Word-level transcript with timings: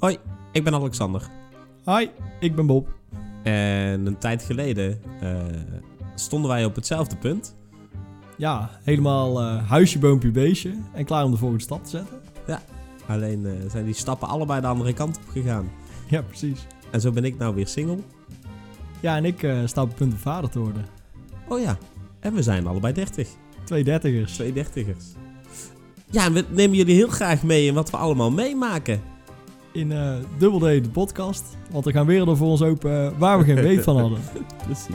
Hoi, 0.00 0.18
ik 0.52 0.64
ben 0.64 0.74
Alexander. 0.74 1.28
Hi, 1.84 2.08
ik 2.38 2.54
ben 2.54 2.66
Bob. 2.66 2.88
En 3.42 4.06
een 4.06 4.18
tijd 4.18 4.42
geleden 4.42 5.00
eh, 5.20 5.36
stonden 6.14 6.50
wij 6.50 6.64
op 6.64 6.74
hetzelfde 6.74 7.16
punt. 7.16 7.56
Ja, 8.36 8.70
helemaal 8.82 9.40
eh, 9.40 9.68
huisje, 9.68 9.98
boompje, 9.98 10.30
beestje. 10.30 10.74
En 10.92 11.04
klaar 11.04 11.24
om 11.24 11.30
de 11.30 11.36
volgende 11.36 11.62
stap 11.62 11.84
te 11.84 11.90
zetten. 11.90 12.18
Alleen 13.06 13.46
eh, 13.46 13.52
zijn 13.70 13.84
die 13.84 13.94
stappen 13.94 14.28
allebei 14.28 14.60
de 14.60 14.66
andere 14.66 14.92
kant 14.92 15.16
op 15.16 15.28
gegaan. 15.28 15.70
Ja, 16.08 16.22
precies. 16.22 16.66
En 16.90 17.00
zo 17.00 17.10
ben 17.10 17.24
ik 17.24 17.38
nou 17.38 17.54
weer 17.54 17.66
single. 17.66 17.98
Ja, 19.00 19.16
en 19.16 19.24
ik 19.24 19.38
sta 19.64 19.82
op 19.82 19.88
het 19.88 19.96
punt 19.96 20.12
om 20.12 20.18
vader 20.18 20.50
te 20.50 20.58
worden. 20.58 20.84
Oh 21.48 21.60
ja, 21.60 21.78
en 22.20 22.34
we 22.34 22.42
zijn 22.42 22.66
allebei 22.66 22.92
30. 22.92 23.28
Twee 23.64 23.84
dertigers. 23.84 24.32
Twee 24.32 24.52
dertigers. 24.52 25.04
Ja, 26.10 26.24
en 26.24 26.32
we 26.32 26.44
nemen 26.50 26.76
jullie 26.76 26.94
heel 26.94 27.08
graag 27.08 27.42
mee 27.42 27.66
in 27.66 27.74
wat 27.74 27.90
we 27.90 27.96
allemaal 27.96 28.30
meemaken. 28.30 29.09
In 29.72 29.92
eh 29.92 30.14
Double 30.38 30.80
D, 30.80 30.84
de 30.84 30.90
podcast. 30.90 31.44
Want 31.70 31.86
er 31.86 31.92
gaan 31.92 32.06
werelden 32.06 32.36
voor 32.36 32.48
ons 32.48 32.62
open 32.62 33.04
eh, 33.06 33.18
waar 33.18 33.38
we 33.38 33.44
geen 33.44 33.62
weet 33.68 33.82
van 33.82 33.98
hadden. 33.98 34.20
Precies. 34.64 34.94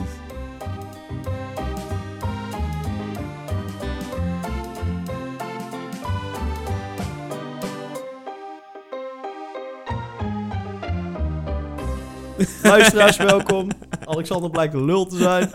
Luisteraars, 12.62 13.16
welkom. 13.16 13.68
Alexander 14.04 14.50
blijkt 14.50 14.74
een 14.74 14.84
lul 14.84 15.06
te 15.06 15.16
zijn. 15.16 15.50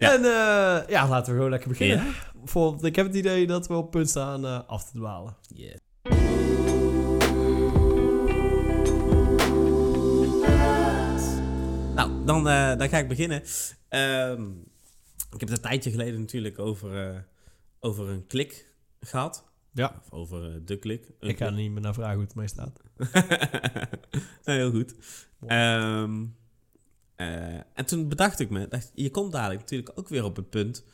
Ja. 0.00 0.12
En 0.12 0.24
eh, 0.24 0.88
ja, 0.88 1.08
laten 1.08 1.32
we 1.32 1.34
gewoon 1.36 1.50
lekker 1.50 1.68
beginnen. 1.68 2.04
Voor, 2.50 2.84
ik 2.84 2.96
heb 2.96 3.06
het 3.06 3.14
idee 3.14 3.46
dat 3.46 3.66
we 3.66 3.74
op 3.74 3.90
punt 3.90 4.08
staan 4.08 4.46
eh, 4.46 4.60
af 4.66 4.90
te 4.90 4.98
dwalen. 4.98 5.36
Yeah. 5.54 5.76
Nou, 11.94 12.24
dan, 12.24 12.48
eh, 12.48 12.76
dan 12.76 12.88
ga 12.88 12.98
ik 12.98 13.08
beginnen. 13.08 13.42
Ehm, 13.88 14.48
ik 15.32 15.40
heb 15.40 15.40
het 15.40 15.50
een 15.50 15.60
tijdje 15.60 15.90
geleden 15.90 16.20
natuurlijk 16.20 16.58
over, 16.58 17.08
eh, 17.08 17.20
over 17.80 18.08
een 18.08 18.26
klik 18.26 18.74
gehad. 19.00 19.44
Ja. 19.72 19.94
Of 20.04 20.12
over 20.12 20.64
de 20.64 20.78
klik. 20.78 21.10
Een 21.18 21.28
Ik 21.28 21.36
ga 21.36 21.46
er 21.46 21.52
niet 21.52 21.70
meer 21.70 21.82
naar 21.82 21.94
vragen 21.94 22.14
hoe 22.14 22.24
het 22.24 22.34
mee 22.34 22.48
staat. 22.48 22.80
Heel 24.44 24.70
goed. 24.70 24.94
Ehm, 25.46 26.24
eh, 27.16 27.54
en 27.54 27.86
toen 27.86 28.08
bedacht 28.08 28.40
ik 28.40 28.50
me, 28.50 28.68
dat 28.68 28.90
je 28.94 29.10
komt 29.10 29.32
dadelijk 29.32 29.60
natuurlijk 29.60 29.92
ook 29.94 30.08
weer 30.08 30.24
op 30.24 30.36
het 30.36 30.50
punt 30.50 30.84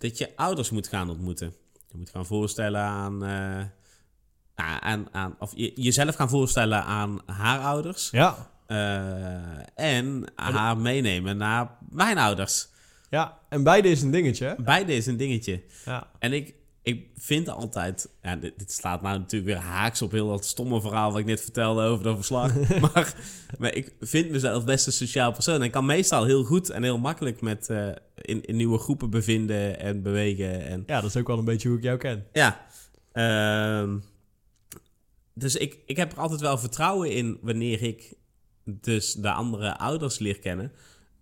dat 0.00 0.18
je 0.18 0.36
ouders 0.36 0.70
moet 0.70 0.88
gaan 0.88 1.10
ontmoeten. 1.10 1.54
Je 1.88 1.96
moet 1.96 2.10
gaan 2.10 2.26
voorstellen 2.26 2.80
aan, 2.80 3.24
eh, 3.24 3.64
aan, 4.80 5.08
aan, 5.12 5.36
of 5.38 5.52
je, 5.54 5.72
jezelf 5.74 6.14
gaan 6.14 6.28
voorstellen 6.28 6.84
aan 6.84 7.20
haar 7.26 7.60
ouders. 7.60 8.08
Ja. 8.10 8.50
eh, 8.66 9.94
en 9.94 10.24
haar 10.34 10.76
meenemen 10.78 11.36
naar 11.36 11.76
mijn 11.90 12.18
ouders. 12.18 12.68
Ja, 13.10 13.38
en 13.48 13.62
beide 13.62 13.88
is 13.88 14.02
een 14.02 14.10
dingetje, 14.10 14.46
hè? 14.46 14.54
Beide 14.62 14.94
is 14.94 15.06
een 15.06 15.16
dingetje. 15.16 15.62
Ja. 15.84 16.10
En 16.18 16.32
ik, 16.32 16.54
ik 16.82 17.06
vind 17.16 17.48
altijd... 17.48 18.08
Ja, 18.22 18.36
dit, 18.36 18.58
dit 18.58 18.72
slaat 18.72 19.02
nou 19.02 19.18
natuurlijk 19.18 19.52
weer 19.52 19.62
haaks 19.62 20.02
op 20.02 20.10
heel 20.10 20.28
dat 20.28 20.44
stomme 20.44 20.80
verhaal... 20.80 21.10
wat 21.10 21.20
ik 21.20 21.26
net 21.26 21.40
vertelde 21.40 21.82
over 21.82 22.04
dat 22.04 22.16
verslag. 22.16 22.54
maar, 22.94 23.14
maar 23.58 23.74
ik 23.74 23.94
vind 24.00 24.30
mezelf 24.30 24.64
best 24.64 24.86
een 24.86 24.92
sociaal 24.92 25.32
persoon. 25.32 25.54
En 25.54 25.62
ik 25.62 25.70
kan 25.70 25.86
meestal 25.86 26.24
heel 26.24 26.44
goed 26.44 26.70
en 26.70 26.82
heel 26.82 26.98
makkelijk 26.98 27.40
met, 27.40 27.68
eh, 27.68 27.88
in, 28.14 28.44
in 28.44 28.56
nieuwe 28.56 28.78
groepen 28.78 29.10
bevinden 29.10 29.80
en 29.80 30.02
bewegen. 30.02 30.66
En, 30.66 30.82
Ja, 30.86 31.00
dat 31.00 31.10
is 31.10 31.16
ook 31.16 31.26
wel 31.26 31.38
een 31.38 31.44
beetje 31.44 31.68
hoe 31.68 31.76
ik 31.76 31.84
jou 31.84 31.98
ken. 31.98 32.26
ja. 32.32 32.66
ehm, 33.12 33.98
dus 35.34 35.56
ik, 35.56 35.78
ik 35.86 35.96
heb 35.96 36.12
er 36.12 36.18
altijd 36.18 36.40
wel 36.40 36.58
vertrouwen 36.58 37.10
in 37.12 37.38
wanneer 37.42 37.82
ik 37.82 38.14
dus 38.64 39.14
de 39.14 39.32
andere 39.32 39.78
ouders 39.78 40.18
leer 40.18 40.38
kennen. 40.38 40.72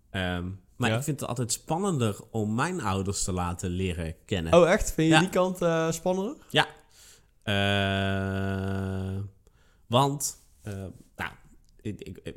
Ehm, 0.09 0.47
maar 0.79 0.89
Ja. 0.89 0.97
ik 0.97 1.03
vind 1.03 1.19
het 1.19 1.29
altijd 1.29 1.51
spannender 1.51 2.15
om 2.31 2.55
mijn 2.55 2.81
ouders 2.81 3.23
te 3.23 3.31
laten 3.31 3.69
leren 3.69 4.15
kennen. 4.25 4.53
Oh, 4.53 4.69
echt? 4.69 4.91
Vind 4.93 5.07
je 5.07 5.13
Ja. 5.13 5.19
die 5.19 5.29
kant 5.29 5.61
eh, 5.61 5.91
spannender? 5.91 6.35
Ja. 6.49 6.67
Eh, 7.43 9.17
want, 9.87 10.35
eh, 10.61 10.73
nou, 11.15 11.31
ik, 11.81 12.33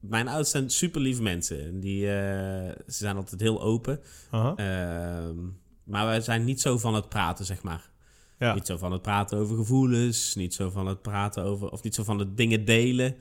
mijn 0.00 0.28
ouders 0.28 0.50
zijn 0.50 0.70
super 0.70 1.00
lieve 1.00 1.22
mensen. 1.22 1.60
En 1.64 1.80
Die, 1.80 2.00
ze 2.06 2.74
zijn 2.86 3.16
altijd 3.16 3.40
heel 3.40 3.62
open. 3.62 4.00
Ehm, 4.30 5.36
maar 5.84 6.06
wij 6.06 6.20
zijn 6.20 6.44
niet 6.44 6.60
zo 6.60 6.78
van 6.78 6.94
het 6.94 7.08
praten, 7.08 7.44
zeg 7.44 7.62
maar. 7.62 7.90
Ja. 8.38 8.54
Niet 8.54 8.66
zo 8.66 8.76
van 8.76 8.92
het 8.92 9.02
praten 9.02 9.38
over 9.38 9.56
gevoelens. 9.56 10.34
Niet 10.34 10.54
zo 10.54 10.70
van 10.70 10.86
het 10.86 11.02
praten 11.02 11.42
over, 11.44 11.70
of 11.70 11.82
niet 11.82 11.94
zo 11.94 12.04
van 12.04 12.18
het 12.18 12.36
dingen 12.36 12.64
delen. 12.64 13.16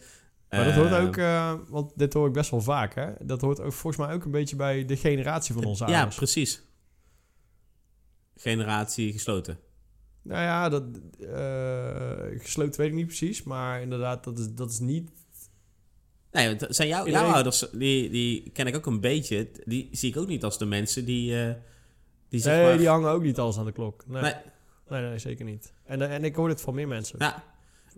Maar 0.50 0.66
dat 0.66 0.74
hoort 0.74 0.92
Ehm, 0.92 1.06
ook, 1.06 1.18
eh, 1.18 1.54
want 1.68 1.92
dit 1.96 2.14
hoor 2.14 2.28
ik 2.28 2.34
best 2.34 2.52
wel 2.52 2.62
vaak, 2.62 2.96
hè? 2.96 3.12
Dat 3.20 3.42
hoort 3.42 3.60
ook 3.60 3.74
volgens 3.74 4.06
mij 4.06 4.16
ook 4.16 4.26
een 4.26 4.32
beetje 4.32 4.56
bij 4.56 4.86
de 4.86 4.98
generatie 4.98 5.54
van 5.54 5.64
onze 5.66 5.86
Ja, 5.88 5.94
ouders. 5.96 6.16
precies. 6.16 6.62
Generatie 8.36 9.12
gesloten. 9.12 9.60
Nou 10.22 10.42
ja, 10.42 10.70
dat, 10.70 10.84
eh, 11.20 12.40
gesloten 12.42 12.80
weet 12.80 12.90
ik 12.90 12.96
niet 12.96 13.06
precies, 13.06 13.44
maar 13.44 13.82
inderdaad, 13.82 14.24
dat 14.24 14.40
is, 14.40 14.54
dat 14.54 14.70
is 14.72 14.80
niet... 14.80 15.10
Nee, 16.32 16.48
want 16.56 16.76
zijn 16.76 16.88
jouw, 16.88 17.16
ouders, 17.16 17.66
die, 17.72 18.10
die 18.10 18.50
ken 18.50 18.68
ik 18.68 18.76
ook 18.76 18.86
een 18.86 19.00
beetje. 19.02 19.50
Die 19.66 19.90
zie 19.92 20.10
ik 20.10 20.18
ook 20.18 20.28
niet 20.28 20.44
als 20.44 20.58
de 20.58 20.66
mensen 20.66 21.06
die, 21.06 21.44
eh, 21.46 21.54
die 22.30 22.40
zeg 22.40 22.56
nee, 22.56 22.66
maar... 22.66 22.78
die 22.78 22.88
hangen 22.88 23.12
ook 23.12 23.24
niet 23.24 23.40
alles 23.40 23.58
aan 23.58 23.66
de 23.66 23.72
klok. 23.72 24.04
Nee, 24.08 24.22
Nee, 24.22 24.34
nee, 24.90 25.02
nee, 25.02 25.20
zeker 25.20 25.46
niet. 25.46 25.74
En, 25.84 26.10
en 26.10 26.24
ik 26.24 26.36
hoor 26.36 26.48
dit 26.48 26.62
van 26.62 26.76
meer 26.76 26.88
mensen 26.88 27.16
ja, 27.20 27.44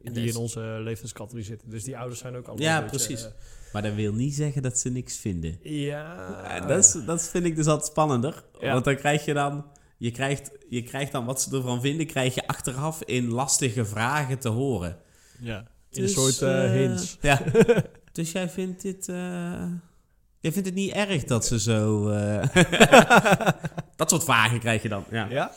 die 0.03 0.27
in 0.27 0.35
onze 0.35 0.59
leeftijdscategorie 0.59 1.45
zitten. 1.45 1.69
Dus 1.69 1.83
die 1.83 1.97
ouders 1.97 2.19
zijn 2.19 2.35
ook 2.35 2.47
allemaal 2.47 2.65
Ja, 2.65 2.77
een 2.77 2.83
beetje, 2.89 3.05
precies. 3.05 3.25
eh, 3.25 3.31
maar 3.73 3.81
dat 3.81 3.93
wil 3.93 4.13
niet 4.13 4.33
zeggen 4.33 4.61
dat 4.61 4.77
ze 4.79 4.89
niks 4.89 5.17
vinden. 5.17 5.59
ja... 5.63 6.59
Dat, 6.67 6.77
is, 6.85 7.05
dat 7.05 7.29
vind 7.29 7.45
ik 7.45 7.55
dus 7.55 7.65
altijd 7.65 7.87
spannender. 7.91 8.43
Ja. 8.59 8.73
Want 8.73 8.85
dan 8.85 8.95
krijg 8.95 9.25
je 9.25 9.33
dan... 9.33 9.65
Je 9.97 10.11
krijgt, 10.11 10.51
je 10.69 10.83
krijgt 10.83 11.11
dan 11.11 11.25
wat 11.25 11.41
ze 11.41 11.55
ervan 11.55 11.81
vinden, 11.81 12.05
krijg 12.07 12.35
je 12.35 12.47
achteraf 12.47 13.03
in 13.03 13.27
lastige 13.31 13.85
vragen 13.85 14.39
te 14.39 14.49
horen. 14.49 14.97
Ja, 15.39 15.57
in 15.91 16.01
Dus, 16.01 16.15
een 16.15 16.21
soort 16.21 16.41
eh, 16.41 16.65
eh, 16.65 16.71
hints. 16.71 17.17
Ja. 17.21 17.41
dus 18.11 18.31
jij 18.31 18.49
vindt 18.49 18.81
dit... 18.81 19.09
eh, 19.09 19.15
jij 20.39 20.51
vindt 20.51 20.65
het 20.67 20.73
niet 20.73 20.91
erg 20.91 21.23
dat 21.23 21.45
ze 21.45 21.59
zo... 21.59 22.09
eh, 22.09 22.47
dat 23.95 24.09
soort 24.09 24.23
vragen 24.23 24.59
krijg 24.59 24.81
je 24.81 24.89
dan. 24.89 25.03
Ja. 25.11 25.27
Ja? 25.29 25.51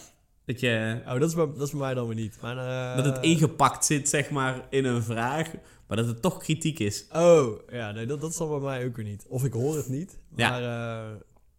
Dat 0.52 0.60
je... 0.60 1.00
Oh, 1.06 1.12
dat 1.20 1.28
is, 1.28 1.34
bij, 1.34 1.46
dat 1.46 1.60
is 1.66 1.70
bij 1.70 1.80
mij 1.80 1.94
dan 1.94 2.06
weer 2.06 2.16
niet. 2.16 2.38
Maar, 2.40 2.56
eh, 2.56 3.04
Dat 3.04 3.14
het 3.16 3.24
ingepakt 3.24 3.84
zit, 3.84 4.08
zeg 4.08 4.30
maar, 4.30 4.66
in 4.70 4.84
een 4.84 5.02
vraag, 5.02 5.50
maar 5.86 5.96
dat 5.96 6.06
het 6.06 6.22
toch 6.22 6.38
kritiek 6.38 6.78
is. 6.78 7.06
Oh, 7.12 7.58
ja, 7.70 7.90
nee, 7.92 8.06
dat, 8.06 8.20
dat 8.20 8.30
is 8.30 8.36
dan 8.36 8.48
bij 8.48 8.58
mij 8.58 8.86
ook 8.86 8.96
weer 8.96 9.04
niet. 9.04 9.26
Of 9.28 9.44
ik 9.44 9.52
hoor 9.52 9.76
het 9.76 9.88
niet. 9.88 10.18
Ja. 10.36 10.50
Maar 10.50 10.60
eh, 10.62 11.16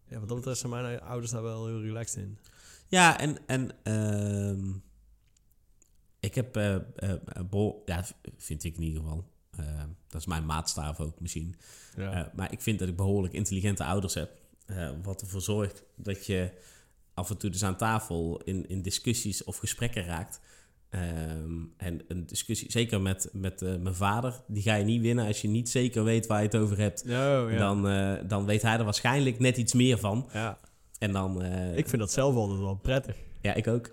ja, 0.08 0.18
wat 0.18 0.28
dat 0.28 0.36
betreft 0.36 0.58
zijn 0.58 0.72
mijn 0.72 1.00
ouders 1.00 1.32
daar 1.32 1.42
wel 1.42 1.66
heel 1.66 1.80
relaxed 1.80 2.22
in. 2.22 2.38
Ja, 2.88 3.18
en, 3.20 3.36
en 3.46 3.70
ehm, 3.82 4.72
ik 6.20 6.34
heb, 6.34 6.56
eh, 6.56 6.76
beho- 7.50 7.82
ja, 7.84 8.04
vind 8.38 8.64
ik 8.64 8.76
in 8.76 8.82
ieder 8.82 9.02
geval, 9.02 9.24
eh, 9.50 9.82
dat 10.08 10.20
is 10.20 10.26
mijn 10.26 10.46
maatstaaf 10.46 11.00
ook 11.00 11.20
misschien, 11.20 11.54
Ja. 11.96 12.32
Maar 12.36 12.52
ik 12.52 12.60
vind 12.60 12.78
dat 12.78 12.88
ik 12.88 12.96
behoorlijk 12.96 13.34
intelligente 13.34 13.84
ouders 13.84 14.14
heb, 14.14 14.30
wat 15.02 15.20
ervoor 15.20 15.40
zorgt 15.40 15.82
dat 15.96 16.26
je 16.26 16.50
af 17.14 17.30
en 17.30 17.36
toe 17.38 17.50
dus 17.50 17.64
aan 17.64 17.76
tafel 17.76 18.40
in, 18.44 18.68
in 18.68 18.82
discussies 18.82 19.44
of 19.44 19.56
gesprekken 19.56 20.04
raakt. 20.04 20.40
Ehm, 20.90 21.52
en 21.76 22.00
een 22.08 22.26
discussie, 22.26 22.70
zeker 22.70 23.00
met, 23.00 23.28
met 23.32 23.62
eh, 23.62 23.76
mijn 23.76 23.94
vader, 23.94 24.40
die 24.46 24.62
ga 24.62 24.74
je 24.74 24.84
niet 24.84 25.00
winnen 25.00 25.26
als 25.26 25.40
je 25.42 25.48
niet 25.48 25.68
zeker 25.68 26.04
weet 26.04 26.26
waar 26.26 26.38
je 26.40 26.46
het 26.46 26.56
over 26.56 26.78
hebt. 26.78 27.02
Oh, 27.04 27.10
ja. 27.10 27.56
Dan, 27.56 27.88
eh, 27.88 28.12
dan 28.28 28.44
weet 28.44 28.62
hij 28.62 28.78
er 28.78 28.84
waarschijnlijk 28.84 29.38
net 29.38 29.56
iets 29.56 29.72
meer 29.72 29.98
van. 29.98 30.28
ja. 30.32 30.58
En 30.98 31.12
dan... 31.12 31.42
eh, 31.42 31.76
Ik 31.76 31.88
vind 31.88 32.00
dat 32.02 32.12
zelf 32.12 32.34
altijd 32.34 32.58
wel 32.60 32.74
prettig. 32.76 33.16
Ja, 33.40 33.54
ik 33.54 33.66
ook. 33.68 33.88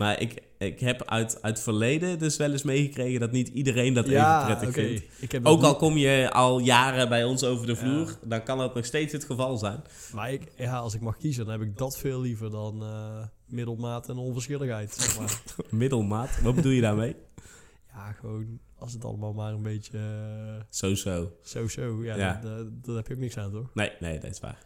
maar 0.00 0.20
ik, 0.20 0.42
ik 0.58 0.80
heb 0.80 1.02
uit, 1.04 1.42
uit 1.42 1.54
het 1.54 1.62
verleden 1.64 2.18
dus 2.18 2.36
wel 2.36 2.50
eens 2.52 2.62
meegekregen 2.62 3.20
dat 3.20 3.30
niet 3.32 3.48
iedereen 3.48 3.94
dat 3.94 4.06
even 4.06 4.44
prettig 4.44 4.72
vindt. 4.72 5.02
Ik 5.20 5.32
heb 5.32 5.44
dat 5.44 5.52
Ook 5.52 5.62
al 5.62 5.76
kom 5.76 5.96
je 5.96 6.30
al 6.32 6.58
jaren 6.58 7.08
bij 7.08 7.24
ons 7.24 7.44
over 7.44 7.66
de 7.66 7.76
vloer, 7.76 8.06
Ja. 8.06 8.28
dan 8.28 8.42
kan 8.42 8.58
dat 8.58 8.74
nog 8.74 8.84
steeds 8.84 9.12
het 9.12 9.24
geval 9.24 9.56
zijn. 9.56 9.82
Maar 10.14 10.32
ik, 10.32 10.42
ja, 10.56 10.78
als 10.78 10.94
ik 10.94 11.00
mag 11.00 11.16
kiezen, 11.16 11.44
dan 11.46 11.60
heb 11.60 11.68
ik 11.68 11.78
dat 11.78 11.98
veel 11.98 12.20
liever 12.20 12.50
dan 12.50 12.82
eh, 12.82 13.22
middelmaat 13.46 14.08
en 14.08 14.16
onverschilligheid. 14.16 14.94
Zeg 14.94 15.18
maar. 15.18 15.40
Middelmaat, 15.80 16.40
wat 16.42 16.54
bedoel 16.54 16.72
je 16.72 16.80
daarmee? 16.80 17.16
ja, 17.94 18.12
gewoon 18.12 18.58
als 18.78 18.92
het 18.92 19.04
allemaal 19.04 19.32
maar 19.32 19.52
een 19.52 19.62
beetje 19.62 19.98
eh, 19.98 20.62
Zo, 20.70 20.94
zo. 20.94 21.32
zo-zo. 21.42 22.04
Ja, 22.04 22.16
Ja. 22.16 22.40
Dat- 22.42 22.84
dat 22.84 22.96
heb 22.96 23.06
je 23.06 23.14
ook 23.14 23.20
niks 23.20 23.36
aan, 23.36 23.52
toch? 23.52 23.70
Nee, 23.74 23.90
nee, 24.00 24.18
dat 24.18 24.30
is 24.30 24.40
waar. 24.40 24.58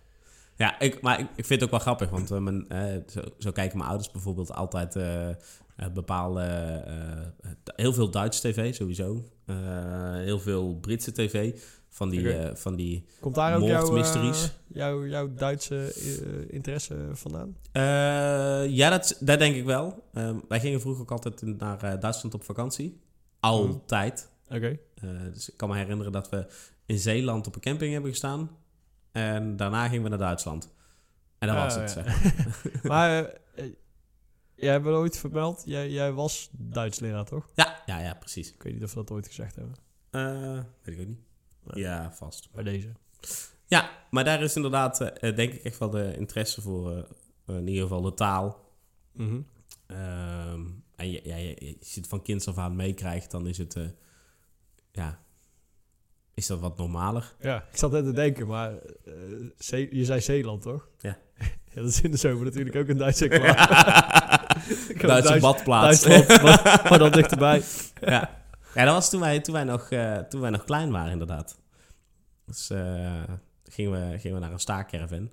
Ja, 0.57 0.81
ik, 0.81 1.01
maar 1.01 1.21
ik, 1.21 1.27
ik 1.37 1.45
vind 1.45 1.61
het 1.61 1.63
ook 1.63 1.71
wel 1.71 1.81
grappig, 1.81 2.11
want 2.11 2.31
eh, 2.31 2.39
mijn, 2.39 2.69
eh, 2.69 3.01
zo, 3.07 3.21
zo 3.39 3.53
kijken 3.53 3.77
mijn 3.77 3.89
ouders 3.89 4.11
bijvoorbeeld 4.11 4.53
altijd 4.53 4.97
eh, 4.97 5.29
bepaalde... 5.95 6.43
heel 7.65 7.93
veel 7.93 8.11
Duits 8.11 8.41
tv, 8.41 8.75
sowieso. 8.75 9.25
Heel 10.15 10.39
veel 10.39 10.75
Britse 10.81 11.13
tv. 11.13 11.59
Van 11.95 12.09
die, 12.09 12.33
eh, 12.33 12.55
van 12.55 12.77
die 12.77 13.05
Komt 13.21 13.35
daar 13.35 13.57
ook 13.57 13.63
jouw, 13.63 14.33
jouw, 14.69 15.07
jouw 15.07 15.35
Duitse 15.35 15.95
interesse 16.49 16.97
vandaan? 17.13 17.57
Ja, 18.71 18.91
dat, 18.91 19.17
dat 19.21 19.39
denk 19.39 19.57
ik 19.57 19.65
wel. 19.65 20.05
Ehm, 20.13 20.37
wij 20.49 20.61
gingen 20.61 20.81
vroeger 20.81 21.03
ook 21.03 21.11
altijd 21.11 21.43
naar 21.43 22.01
Duitsland 22.01 22.35
op 22.35 22.45
vakantie. 22.45 23.01
Altijd. 23.41 24.31
Oké. 24.49 24.79
Dus 25.33 25.51
ik 25.51 25.57
kan 25.57 25.69
me 25.69 25.77
herinneren 25.77 26.13
dat 26.13 26.29
we 26.29 26.47
in 26.87 26.99
Zeeland 26.99 27.47
op 27.47 27.55
een 27.55 27.61
camping 27.61 27.93
hebben 27.93 28.11
gestaan. 28.11 28.51
En 29.15 29.57
daarna 29.57 29.89
gingen 29.89 30.03
we 30.03 30.09
naar 30.09 30.19
Duitsland. 30.19 30.73
En 31.39 31.49
dat 31.49 31.57
Ah, 31.57 31.63
was 31.65 31.75
het, 31.75 31.93
ja. 31.95 32.03
zeg 32.03 32.33
maar. 32.83 32.83
Maar 32.93 33.25
eh, 33.55 33.65
jij 34.55 34.73
hebt 34.73 34.87
ooit 34.87 35.19
vermeld, 35.19 35.63
jij, 35.67 35.91
jij 35.91 36.13
was 36.13 36.49
Duits 36.53 36.99
leraar, 37.01 37.25
toch? 37.25 37.49
Ja, 37.55 37.83
ja, 37.87 37.99
ja, 38.01 38.15
precies. 38.15 38.53
Ik 38.53 38.63
weet 38.63 38.73
niet 38.73 38.83
of 38.83 38.91
we 38.91 38.97
dat 38.97 39.11
ooit 39.11 39.27
gezegd 39.27 39.57
hebben. 39.57 39.75
Eh, 40.11 40.65
weet 40.83 40.95
ik 40.95 41.01
ook 41.01 41.07
niet. 41.09 41.21
Nee. 41.63 41.83
Ja, 41.85 42.13
vast. 42.13 42.49
Bij 42.53 42.65
deze. 42.65 42.93
Ja, 43.67 43.91
maar 44.11 44.25
daar 44.25 44.43
is 44.43 44.57
inderdaad, 44.57 45.01
eh, 45.01 45.37
denk 45.37 45.53
ik, 45.53 45.63
echt 45.65 45.79
wel 45.79 45.91
de 45.91 46.17
interesse 46.17 46.61
voor. 46.63 47.09
in 47.47 47.67
ieder 47.69 47.83
geval 47.83 48.03
de 48.03 48.15
taal. 48.15 48.73
Mhm. 49.13 49.41
Ehm, 49.87 50.65
en 50.97 51.11
je, 51.11 51.21
ja, 51.25 51.37
je, 51.37 51.77
als 51.81 51.95
je 51.95 52.01
het 52.01 52.09
van 52.09 52.23
kinds 52.23 52.49
af 52.49 52.59
aan 52.59 52.77
meekrijgt, 52.77 53.31
dan 53.31 53.47
is 53.47 53.59
het... 53.59 53.77
ja, 54.93 55.24
is 56.35 56.47
dat 56.47 56.61
wat 56.61 56.77
normaler. 56.79 57.33
Ja, 57.41 57.57
ik 57.71 57.77
zat 57.79 57.93
net 57.93 58.05
te 58.05 58.13
denken, 58.13 58.47
maar 58.47 58.73
Zee- 59.59 59.89
je 59.97 60.05
zei 60.05 60.21
Zeeland, 60.21 60.63
toch? 60.63 60.89
Ja. 60.99 61.19
ja. 61.75 61.75
Dat 61.75 61.85
is 61.85 62.01
in 62.01 62.11
de 62.11 62.17
zomer 62.17 62.45
natuurlijk 62.45 62.77
ook 62.77 62.89
een 62.89 62.97
Duitse 62.97 63.29
kwaad. 63.39 63.69
Duitse 65.01 65.39
badplaats. 65.41 66.03
Duitsland, 66.03 66.43
maar, 66.43 66.87
maar 66.89 66.99
dan 66.99 67.11
dichterbij. 67.13 67.63
ja. 68.01 68.31
ja, 68.75 68.85
dat 68.85 68.95
was 68.95 69.11
toen 69.11 69.21
wij, 69.21 69.41
toen, 69.41 69.55
wij 69.55 69.65
nog, 69.65 69.91
eh, 69.91 70.17
toen 70.19 70.41
wij 70.41 70.51
nog 70.51 70.65
klein 70.65 70.91
waren, 70.91 71.13
inderdaad. 71.13 71.59
Dus 72.47 72.71
eh, 72.71 73.23
gingen, 73.65 73.93
we, 74.11 74.19
gingen 74.19 74.37
we 74.37 74.43
naar 74.45 74.53
een 74.53 74.59
staakcaravan. 74.59 75.31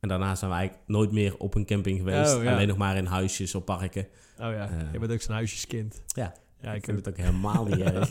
En 0.00 0.08
daarna 0.08 0.34
zijn 0.34 0.50
we 0.50 0.56
eigenlijk 0.56 0.88
nooit 0.88 1.12
meer 1.12 1.36
op 1.36 1.54
een 1.54 1.66
camping 1.66 1.98
geweest. 1.98 2.34
Oh, 2.34 2.42
ja. 2.42 2.52
Alleen 2.52 2.68
nog 2.68 2.76
maar 2.76 2.96
in 2.96 3.06
huisjes 3.06 3.54
op 3.54 3.64
parken. 3.64 4.06
Oh 4.38 4.52
ja, 4.52 4.68
je 4.92 4.98
bent 4.98 5.12
ook 5.12 5.20
zo'n 5.20 5.34
huisjeskind. 5.34 6.02
Ja. 6.06 6.34
Ja, 6.60 6.70
Ik 6.70 6.76
ik 6.76 6.84
vind 6.84 6.96
het 6.96 7.08
ook 7.08 7.16
helemaal 7.16 7.64
niet 7.64 7.78
erg. 7.80 8.10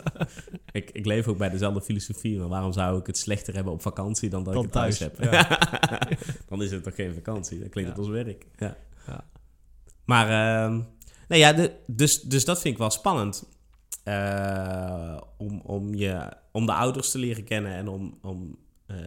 Ik, 0.75 0.89
ik 0.91 1.05
leef 1.05 1.27
ook 1.27 1.37
bij 1.37 1.49
dezelfde 1.49 1.81
filosofie. 1.81 2.37
Maar 2.39 2.47
waarom 2.47 2.73
zou 2.73 2.99
ik 2.99 3.07
het 3.07 3.17
slechter 3.17 3.53
hebben 3.53 3.73
op 3.73 3.81
vakantie 3.81 4.29
dan 4.29 4.43
dat 4.43 4.53
Dan 4.53 4.63
ik 4.63 4.73
het 4.73 4.81
thuis, 4.81 4.97
thuis, 4.97 5.11
heb? 5.19 5.99
dan 6.49 6.63
is 6.63 6.71
het 6.71 6.83
toch 6.83 6.95
geen 6.95 7.13
vakantie? 7.13 7.59
Dan 7.59 7.69
klinkt 7.69 7.89
het 7.89 7.99
als 7.99 8.07
werk. 8.09 8.45
Ja. 8.57 8.77
Ja. 9.07 9.23
Maar, 10.05 10.27
ehm, 10.29 10.81
nee 11.27 11.39
ja, 11.39 11.53
de, 11.53 11.71
dus, 11.87 12.21
dus 12.21 12.45
dat 12.45 12.61
vind 12.61 12.73
ik 12.73 12.79
wel 12.79 12.89
spannend. 12.89 13.47
Eh, 14.03 15.17
om, 15.37 15.61
om, 15.61 15.93
je, 15.93 16.31
om 16.51 16.65
de 16.65 16.73
ouders 16.73 17.11
te 17.11 17.17
leren 17.17 17.43
kennen 17.43 17.71
en 17.71 17.87
om, 17.87 18.17
om 18.21 18.57
eh, 18.85 18.97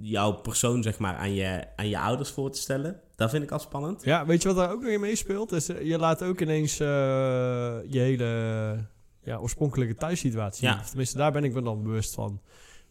jouw 0.00 0.32
persoon 0.32 0.82
zeg 0.82 0.98
maar 0.98 1.16
aan 1.16 1.34
je, 1.34 1.66
aan 1.76 1.88
je 1.88 1.98
ouders 1.98 2.30
voor 2.30 2.50
te 2.50 2.60
stellen. 2.60 3.00
Dat 3.16 3.30
vind 3.30 3.42
ik 3.42 3.50
al 3.50 3.58
spannend. 3.58 4.04
Ja, 4.04 4.26
weet 4.26 4.42
je 4.42 4.48
wat 4.48 4.56
daar 4.56 4.70
ook 4.70 4.82
nog 4.82 4.90
in 4.90 5.00
meespeelt? 5.00 5.52
Is, 5.52 5.68
eh, 5.68 5.82
je 5.82 5.98
laat 5.98 6.22
ook 6.22 6.40
ineens 6.40 6.76
je 6.76 7.98
hele 7.98 8.94
ja, 9.26 9.36
oorspronkelijke 9.36 9.94
thuissituatie. 9.94 10.66
Ja. 10.66 10.82
tenminste, 10.82 11.16
daar 11.16 11.32
ben 11.32 11.44
ik 11.44 11.52
me 11.52 11.62
dan 11.62 11.82
bewust 11.82 12.14
van. 12.14 12.40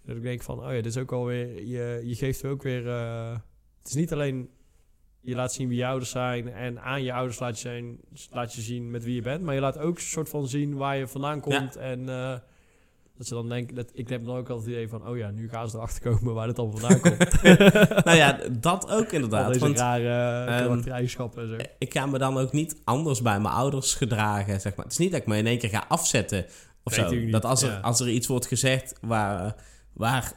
Dat 0.05 0.15
ik 0.15 0.21
denk 0.21 0.41
van, 0.41 0.59
oh 0.59 0.65
ja, 0.65 0.71
dit 0.71 0.85
is 0.85 0.97
ook 0.97 1.11
alweer... 1.11 1.65
Je, 1.65 2.01
je 2.03 2.15
geeft 2.15 2.45
ook 2.45 2.63
weer... 2.63 2.87
eh, 2.87 3.31
het 3.77 3.87
is 3.87 3.93
niet 3.93 4.13
alleen... 4.13 4.49
Je 5.21 5.35
laat 5.35 5.53
zien 5.53 5.67
wie 5.67 5.77
je 5.77 5.85
ouders 5.85 6.09
zijn 6.09 6.47
en 6.47 6.81
aan 6.81 7.03
je 7.03 7.13
ouders 7.13 7.39
laat 7.39 7.59
je, 7.59 7.61
zijn, 7.61 7.99
laat 8.31 8.53
je 8.53 8.61
zien 8.61 8.91
met 8.91 9.03
wie 9.03 9.15
je 9.15 9.21
bent. 9.21 9.43
Maar 9.43 9.53
je 9.53 9.59
laat 9.59 9.77
ook 9.77 9.95
een 9.95 10.01
soort 10.01 10.29
van 10.29 10.47
zien 10.47 10.75
waar 10.75 10.97
je 10.97 11.07
vandaan 11.07 11.41
komt. 11.41 11.75
En 11.75 12.09
eh, 12.09 12.37
dat 13.17 13.27
ze 13.27 13.33
dan 13.33 13.49
denken... 13.49 13.75
Dat, 13.75 13.91
ik 13.93 14.09
heb 14.09 14.25
dan 14.25 14.35
ook 14.35 14.49
altijd 14.49 14.65
het 14.65 14.75
idee 14.75 14.89
van... 14.89 15.07
Oh 15.07 15.17
ja, 15.17 15.29
nu 15.29 15.49
gaan 15.49 15.69
ze 15.69 15.77
erachter 15.77 16.01
komen 16.11 16.33
waar 16.33 16.47
het 16.47 16.59
allemaal 16.59 16.77
vandaan 16.77 16.99
komt. 16.99 17.41
nou 18.05 18.17
ja, 18.17 18.39
dat 18.51 18.83
ook 18.91 19.07
Al 19.07 19.11
inderdaad. 19.11 19.47
deze 19.47 19.59
Want 19.59 19.79
rare 19.79 20.45
karaktereigenschappen 20.45 21.43
en 21.43 21.49
zo. 21.49 21.65
ik 21.77 21.93
ga 21.93 22.05
me 22.05 22.17
dan 22.17 22.37
ook 22.37 22.51
niet 22.51 22.81
anders 22.83 23.21
bij 23.21 23.39
mijn 23.39 23.53
ouders 23.53 23.93
gedragen, 23.93 24.61
zeg 24.61 24.75
maar. 24.75 24.85
Het 24.85 24.93
is 24.93 24.99
niet 24.99 25.11
dat 25.11 25.21
ik 25.21 25.27
me 25.27 25.37
in 25.37 25.47
één 25.47 25.57
keer 25.57 25.69
ga 25.69 25.85
afzetten 25.87 26.45
of 26.83 26.95
Nee, 26.95 27.05
zo. 27.05 27.11
tuurlijk 27.11 27.31
Dat 27.31 27.45
als 27.45 27.61
er, 27.61 27.71
ja. 27.71 27.79
als 27.79 27.99
er 27.99 28.09
iets 28.09 28.27
wordt 28.27 28.47
gezegd 28.47 28.95
waar, 29.01 29.55
waar 29.93 30.33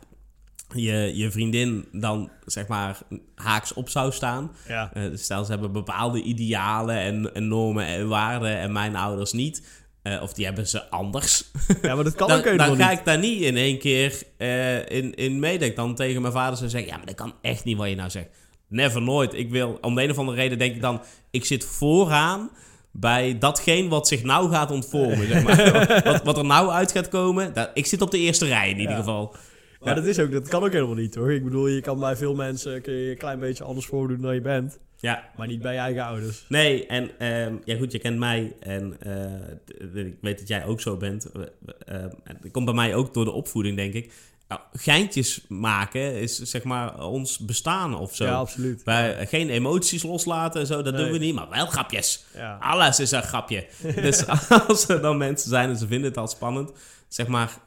je, 0.75 1.13
je 1.15 1.31
vriendin 1.31 1.89
dan, 1.93 2.31
zeg 2.45 2.67
maar, 2.67 2.99
haaks 3.35 3.73
op 3.73 3.89
zou 3.89 4.13
staan. 4.13 4.51
Ja. 4.69 4.93
Eh, 4.93 5.05
stel, 5.15 5.45
ze 5.45 5.51
hebben 5.51 5.73
bepaalde 5.73 6.23
idealen 6.23 6.97
en, 6.97 7.35
en 7.35 7.49
normen 7.49 7.85
en 7.85 8.09
waarden 8.09 8.57
en 8.59 8.73
mijn 8.73 8.97
ouders 8.97 9.33
niet. 9.33 9.87
Eh, 10.03 10.23
of 10.23 10.33
die 10.33 10.45
hebben 10.45 10.67
ze 10.69 10.91
anders. 10.91 11.45
Ja, 11.83 11.95
maar 11.95 12.05
dat 12.05 12.15
kan 12.15 12.29
dan 12.29 12.39
ook 12.39 12.45
helemaal 12.45 12.67
dan 12.69 12.77
ga 12.77 12.91
niet. 12.91 12.99
ik 12.99 13.05
daar 13.05 13.19
niet 13.19 13.41
in 13.43 13.57
één 13.57 13.79
keer 13.79 14.23
eh, 14.37 14.89
in, 14.89 15.15
in 15.15 15.39
mee. 15.39 15.59
Dat 15.59 15.69
ik 15.69 15.77
dan 15.77 15.95
tegen 15.95 16.21
mijn 16.21 16.33
vader 16.33 16.57
zou 16.59 16.71
zeggen... 16.71 16.91
Ja, 16.91 16.97
maar 16.97 17.07
dat 17.07 17.15
kan 17.15 17.35
echt 17.43 17.65
niet 17.65 17.77
wat 17.77 17.89
je 17.89 17.95
nou 17.95 18.11
zegt. 18.11 18.29
Never, 18.69 19.03
nooit. 19.03 19.35
Ik 19.35 19.51
wil, 19.51 19.79
om 19.81 19.95
de 19.95 20.03
een 20.03 20.11
of 20.11 20.19
andere 20.19 20.37
reden 20.37 20.59
denk 20.59 20.75
ik 20.75 20.81
dan... 20.81 21.01
Ik 21.31 21.45
zit 21.45 21.65
vooraan 21.65 22.51
bij 22.93 23.39
datgene 23.39 23.89
wat 23.89 24.09
zich 24.09 24.23
nou 24.23 24.51
gaat 24.51 24.71
ontvormen. 24.71 25.27
Zeg 25.29 25.43
maar. 25.43 26.03
wat, 26.13 26.23
wat 26.23 26.37
er 26.39 26.45
nou 26.45 26.71
uit 26.71 26.93
gaat 26.93 27.09
komen. 27.09 27.55
Dat, 27.55 27.71
ik 27.75 27.87
zit 27.87 28.03
op 28.03 28.11
de 28.11 28.19
eerste 28.19 28.47
rij 28.47 28.71
in 28.71 28.77
ieder 28.79 28.93
Ja. 28.93 28.99
geval. 28.99 29.35
Maar 29.81 29.95
dat, 29.95 30.05
is 30.05 30.19
ook, 30.19 30.33
dat 30.33 30.49
kan 30.49 30.65
ook 30.65 30.73
helemaal 30.73 30.95
niet 30.95 31.15
hoor. 31.15 31.33
Ik 31.33 31.45
bedoel, 31.45 31.67
je 31.67 31.81
kan 31.81 32.01
bij 32.01 32.17
veel 32.17 32.35
mensen 32.35 32.83
kun 32.83 32.93
je 32.95 33.11
een 33.11 33.19
klein 33.19 33.39
beetje 33.39 33.65
anders 33.65 33.87
voordoen 33.87 34.21
dan 34.21 34.35
je 34.35 34.41
bent. 34.41 34.79
Ja, 35.01 35.29
Maar 35.37 35.47
niet 35.47 35.63
bij 35.63 35.73
je 35.73 35.79
eigen 35.79 36.05
ouders. 36.05 36.45
Nee, 36.49 36.87
en 36.87 37.11
ehm, 37.19 37.55
ja 37.65 37.77
goed, 37.77 37.93
je 37.93 37.99
kent 37.99 38.19
mij 38.19 38.53
en 38.61 38.97
eh, 39.01 40.05
ik 40.07 40.17
weet 40.21 40.39
dat 40.39 40.49
jij 40.49 40.65
ook 40.65 40.81
zo 40.81 40.97
bent. 40.97 41.31
En 41.87 42.13
dat 42.43 42.51
komt 42.51 42.65
bij 42.65 42.75
mij 42.75 42.95
ook 42.95 43.15
door 43.15 43.25
de 43.25 43.31
opvoeding, 43.31 43.77
denk 43.77 43.95
ik. 43.95 44.13
Nou, 44.49 44.61
geintjes 44.73 45.45
maken 45.49 46.15
is 46.21 46.37
zeg 46.37 46.63
maar 46.65 47.05
ons 47.07 47.39
bestaan 47.39 47.99
of 47.99 48.15
zo. 48.15 48.25
Ja, 48.25 48.35
absoluut. 48.35 48.83
Wij 48.85 49.27
geen 49.27 49.49
emoties 49.51 50.03
loslaten 50.03 50.61
en 50.61 50.67
zo, 50.67 50.83
dat 50.83 50.95
Nee. 50.95 51.03
doen 51.03 51.13
we 51.13 51.19
niet, 51.19 51.35
maar 51.35 51.49
wel 51.51 51.67
grapjes. 51.67 52.25
Ja. 52.35 52.57
Alles 52.61 53.01
is 53.01 53.11
een 53.11 53.23
grapje. 53.23 53.67
dus 53.95 54.27
als 54.69 54.89
er 54.89 55.01
dan 55.01 55.17
mensen 55.17 55.49
zijn 55.51 55.69
en 55.69 55.77
ze 55.77 55.87
vinden 55.87 56.09
het 56.09 56.19
al 56.19 56.29
spannend, 56.29 56.73
zeg 57.09 57.27
maar 57.27 57.59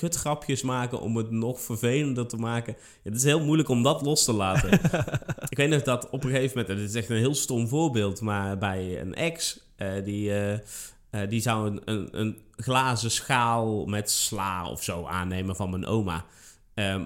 kutgrapjes 0.00 0.62
maken 0.62 1.00
om 1.00 1.16
het 1.16 1.30
nog 1.30 1.60
vervelender 1.60 2.26
te 2.26 2.36
maken. 2.36 2.76
Het 3.02 3.14
is 3.14 3.22
heel 3.22 3.44
moeilijk 3.44 3.68
om 3.68 3.82
dat 3.82 4.02
los 4.02 4.24
te 4.24 4.32
laten. 4.32 4.72
ik 5.48 5.56
weet 5.56 5.68
nog 5.68 5.82
dat 5.82 6.10
op 6.10 6.24
een 6.24 6.30
gegeven 6.30 6.58
moment, 6.58 6.68
en 6.68 6.76
dit 6.76 6.88
is 6.88 6.94
echt 6.94 7.10
een 7.10 7.16
heel 7.16 7.34
stom 7.34 7.68
voorbeeld, 7.68 8.20
maar 8.20 8.58
bij 8.58 9.00
een 9.00 9.14
ex, 9.14 9.60
eh, 9.76 9.88
die, 10.04 10.32
eh, 10.32 10.52
eh, 10.52 11.28
die 11.28 11.40
zou 11.40 11.66
een, 11.66 11.80
een, 11.84 12.08
een 12.10 12.38
glazen 12.56 13.10
schaal 13.10 13.84
met 13.84 14.10
sla 14.10 14.68
of 14.68 14.82
zo 14.82 15.04
aannemen 15.04 15.56
van 15.56 15.70
mijn 15.70 15.86
oma. 15.86 16.24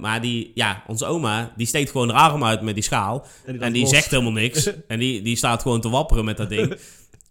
Maar 0.00 0.20
die, 0.20 0.52
ja, 0.54 0.82
onze 0.86 1.06
oma, 1.06 1.52
die 1.56 1.66
steekt 1.66 1.90
gewoon 1.90 2.10
haar 2.10 2.30
arm 2.30 2.44
uit 2.44 2.62
met 2.62 2.74
die 2.74 2.82
schaal. 2.82 3.26
En 3.44 3.60
En 3.60 3.72
die 3.72 3.86
zegt 3.86 4.10
helemaal 4.10 4.32
niks. 4.32 4.70
en 4.86 4.98
die, 4.98 5.22
die 5.22 5.36
staat 5.36 5.62
gewoon 5.62 5.80
te 5.80 5.88
wapperen 5.88 6.24
met 6.24 6.36
dat 6.36 6.48
ding. 6.48 6.76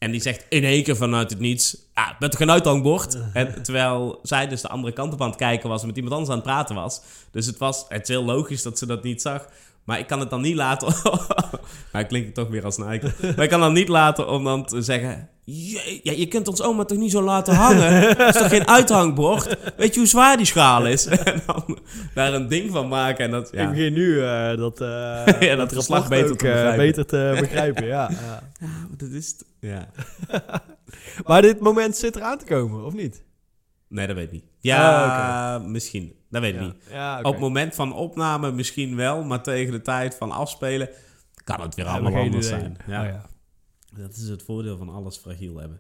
En 0.04 0.12
die 0.12 0.22
zegt 0.22 0.46
in 0.50 0.64
één 0.64 0.84
keer 0.84 0.96
vanuit 0.96 1.30
het 1.30 1.40
niets... 1.40 1.78
Ja, 1.96 2.16
bent 2.20 2.34
er 2.34 2.40
geen 2.40 2.52
uithangbord? 2.52 3.18
En 3.34 3.64
terwijl 3.64 4.20
zij 4.24 4.48
dus 4.48 4.62
de 4.62 4.68
andere 4.68 4.94
kant 4.94 5.14
op 5.14 5.22
aan 5.22 5.28
het 5.28 5.38
kijken 5.38 5.70
was... 5.70 5.82
en 5.82 5.88
met 5.88 5.96
iemand 5.96 6.14
anders 6.14 6.32
aan 6.32 6.38
het 6.38 6.46
praten 6.46 6.76
was. 6.76 7.02
Dus 7.32 7.46
het 7.46 7.58
was... 7.58 7.86
Het 7.88 8.02
is 8.02 8.08
heel 8.08 8.24
logisch 8.24 8.64
dat 8.64 8.78
ze 8.78 8.86
dat 8.86 9.04
niet 9.04 9.22
zag. 9.22 9.48
Maar 9.84 10.00
ik 10.00 10.08
kan 10.08 10.20
het 10.20 10.30
dan 10.30 10.42
niet 10.42 10.56
laten... 10.56 10.88
maar 11.92 12.02
ik 12.02 12.08
klink 12.08 12.34
toch 12.34 12.48
weer 12.50 12.66
als 12.66 12.78
een 12.78 12.86
eikel. 12.86 13.10
Maar 13.36 13.44
ik 13.44 13.50
kan 13.50 13.60
dan 13.60 13.74
niet 13.74 13.88
laten 13.88 14.28
om 14.28 14.44
dan 14.44 14.66
te 14.66 14.82
zeggen... 14.82 15.30
"Jee, 15.44 16.00
ja, 16.04 16.12
je 16.12 16.28
kunt 16.28 16.48
ons 16.48 16.62
oma 16.62 16.84
toch 16.86 16.98
niet 16.98 17.12
zo 17.12 17.22
laten 17.22 17.56
hangen? 17.56 18.18
Dat 18.18 18.36
is 18.36 18.42
toch 18.42 18.50
geen 18.50 18.68
uithangbord? 18.68 19.58
Weet 19.78 19.94
je 19.94 20.00
hoe 20.00 20.10
zwaar 20.10 20.38
die 20.38 20.46
schaal 20.46 20.88
is? 20.88 21.06
en 21.34 21.42
dan 21.46 21.78
daar 22.14 22.34
een 22.34 22.48
ding 22.48 22.72
van 22.72 22.88
maken. 22.88 23.26
En 23.26 23.32
dat, 23.32 23.54
Ik 23.54 23.70
begin 23.70 23.94
nu 23.94 24.22
eh, 24.22 24.58
dat, 24.58 24.82
eh 24.82 24.88
Ja, 25.50 25.56
dat 25.56 25.72
rapport 25.72 26.10
beter 26.10 26.32
ook, 26.32 26.38
te 26.38 26.48
eh, 26.48 26.54
begrijpen. 26.54 26.78
beter 26.86 27.06
te 27.06 27.36
begrijpen. 27.40 27.86
ja, 27.86 28.10
ja. 28.60 28.68
Dat 28.98 29.10
is... 29.10 29.28
het. 29.28 29.46
Ja. 29.60 29.88
Maar 31.26 31.42
dit 31.42 31.60
moment 31.60 31.98
zit 31.98 32.16
eraan 32.16 32.38
te 32.38 32.46
komen, 32.46 32.86
of 32.86 32.94
niet? 32.94 33.24
Nee, 33.94 34.08
dat 34.08 34.16
weet 34.16 34.26
ik 34.26 34.32
niet. 34.32 34.44
Ja, 34.60 35.56
Ah, 35.56 35.66
misschien. 35.66 36.16
Dat 36.30 36.42
weet 36.42 36.54
ik 36.54 36.60
ja. 36.60 36.66
niet. 36.66 36.76
Ja. 36.90 37.18
Op 37.22 37.32
het 37.32 37.42
moment 37.42 37.76
van 37.76 37.94
opname 37.94 38.52
misschien 38.52 38.96
wel, 38.96 39.24
maar 39.24 39.44
tegen 39.44 39.72
de 39.72 39.82
tijd 39.82 40.16
van 40.16 40.32
afspelen 40.32 40.90
kan 41.44 41.62
het 41.62 41.76
weer 41.76 41.86
allemaal 41.86 42.22
anders 42.22 42.48
idee. 42.48 42.60
zijn. 42.60 42.78
Ja. 42.88 43.02
Oh, 43.02 43.08
ja. 43.08 43.26
Dat 44.04 44.16
is 44.16 44.28
het 44.28 44.44
voordeel 44.44 44.78
van 44.78 44.90
alles 44.90 45.18
fragiel 45.18 45.58
hebben. 45.58 45.80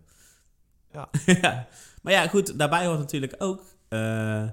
Ja. 1.25 1.67
Maar 2.01 2.13
ja, 2.13 2.27
goed, 2.27 2.60
daarbij 2.60 2.86
hoort 2.86 3.00
natuurlijk 3.00 3.36
ook 3.38 3.62
eh, 3.89 4.43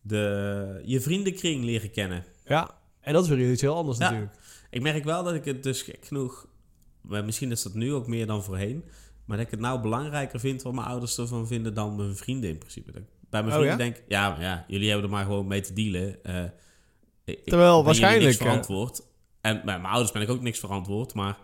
de, 0.00 0.80
je 0.84 1.00
vriendenkring 1.00 1.64
leren 1.64 1.90
kennen. 1.90 2.24
ja, 2.44 2.70
en 3.00 3.12
dat 3.12 3.22
is 3.24 3.28
weer 3.30 3.50
iets 3.50 3.60
heel 3.62 3.76
anders 3.76 3.98
Ja. 3.98 4.04
natuurlijk. 4.04 4.34
Ik 4.70 4.82
merk 4.82 5.04
wel 5.04 5.22
dat 5.24 5.34
ik 5.34 5.44
het 5.44 5.62
dus 5.62 5.82
gek 5.82 6.04
genoeg, 6.06 6.46
maar 7.00 7.24
misschien 7.24 7.50
is 7.50 7.62
dat 7.62 7.74
nu 7.74 7.92
ook 7.92 8.06
meer 8.06 8.26
dan 8.26 8.42
voorheen, 8.44 8.84
maar 9.24 9.36
dat 9.36 9.46
ik 9.46 9.50
het 9.52 9.60
nou 9.60 9.80
belangrijker 9.80 10.40
vind 10.40 10.62
wat 10.62 10.72
mijn 10.72 10.86
ouders 10.86 11.18
ervan 11.18 11.46
vinden 11.46 11.74
dan 11.74 11.96
mijn 11.96 12.16
vrienden 12.16 12.50
in 12.50 12.58
principe. 12.58 12.92
Dat 12.92 13.02
ik 13.02 13.08
bij 13.30 13.42
mijn 13.42 13.54
Oh, 13.56 13.60
vrienden 13.62 13.86
ja? 13.86 13.92
denk, 13.92 14.04
ja, 14.08 14.28
maar 14.30 14.40
ja, 14.40 14.64
jullie 14.68 14.88
hebben 14.90 15.04
er 15.06 15.12
maar 15.12 15.24
gewoon 15.24 15.46
mee 15.46 15.60
te 15.60 15.72
dealen. 15.72 16.24
Eh, 16.24 16.42
ik- 17.24 17.38
ik 17.38 17.44
Terwijl 17.44 17.76
ben 17.76 17.84
waarschijnlijk, 17.84 18.24
niks 18.24 18.38
eh, 18.38 18.46
verantwoord. 18.46 19.02
En 19.40 19.54
bij 19.64 19.78
mijn 19.80 19.92
ouders 19.92 20.12
ben 20.12 20.22
ik 20.22 20.28
ook 20.30 20.40
niks 20.42 20.58
verantwoord, 20.58 21.14
maar 21.14 21.38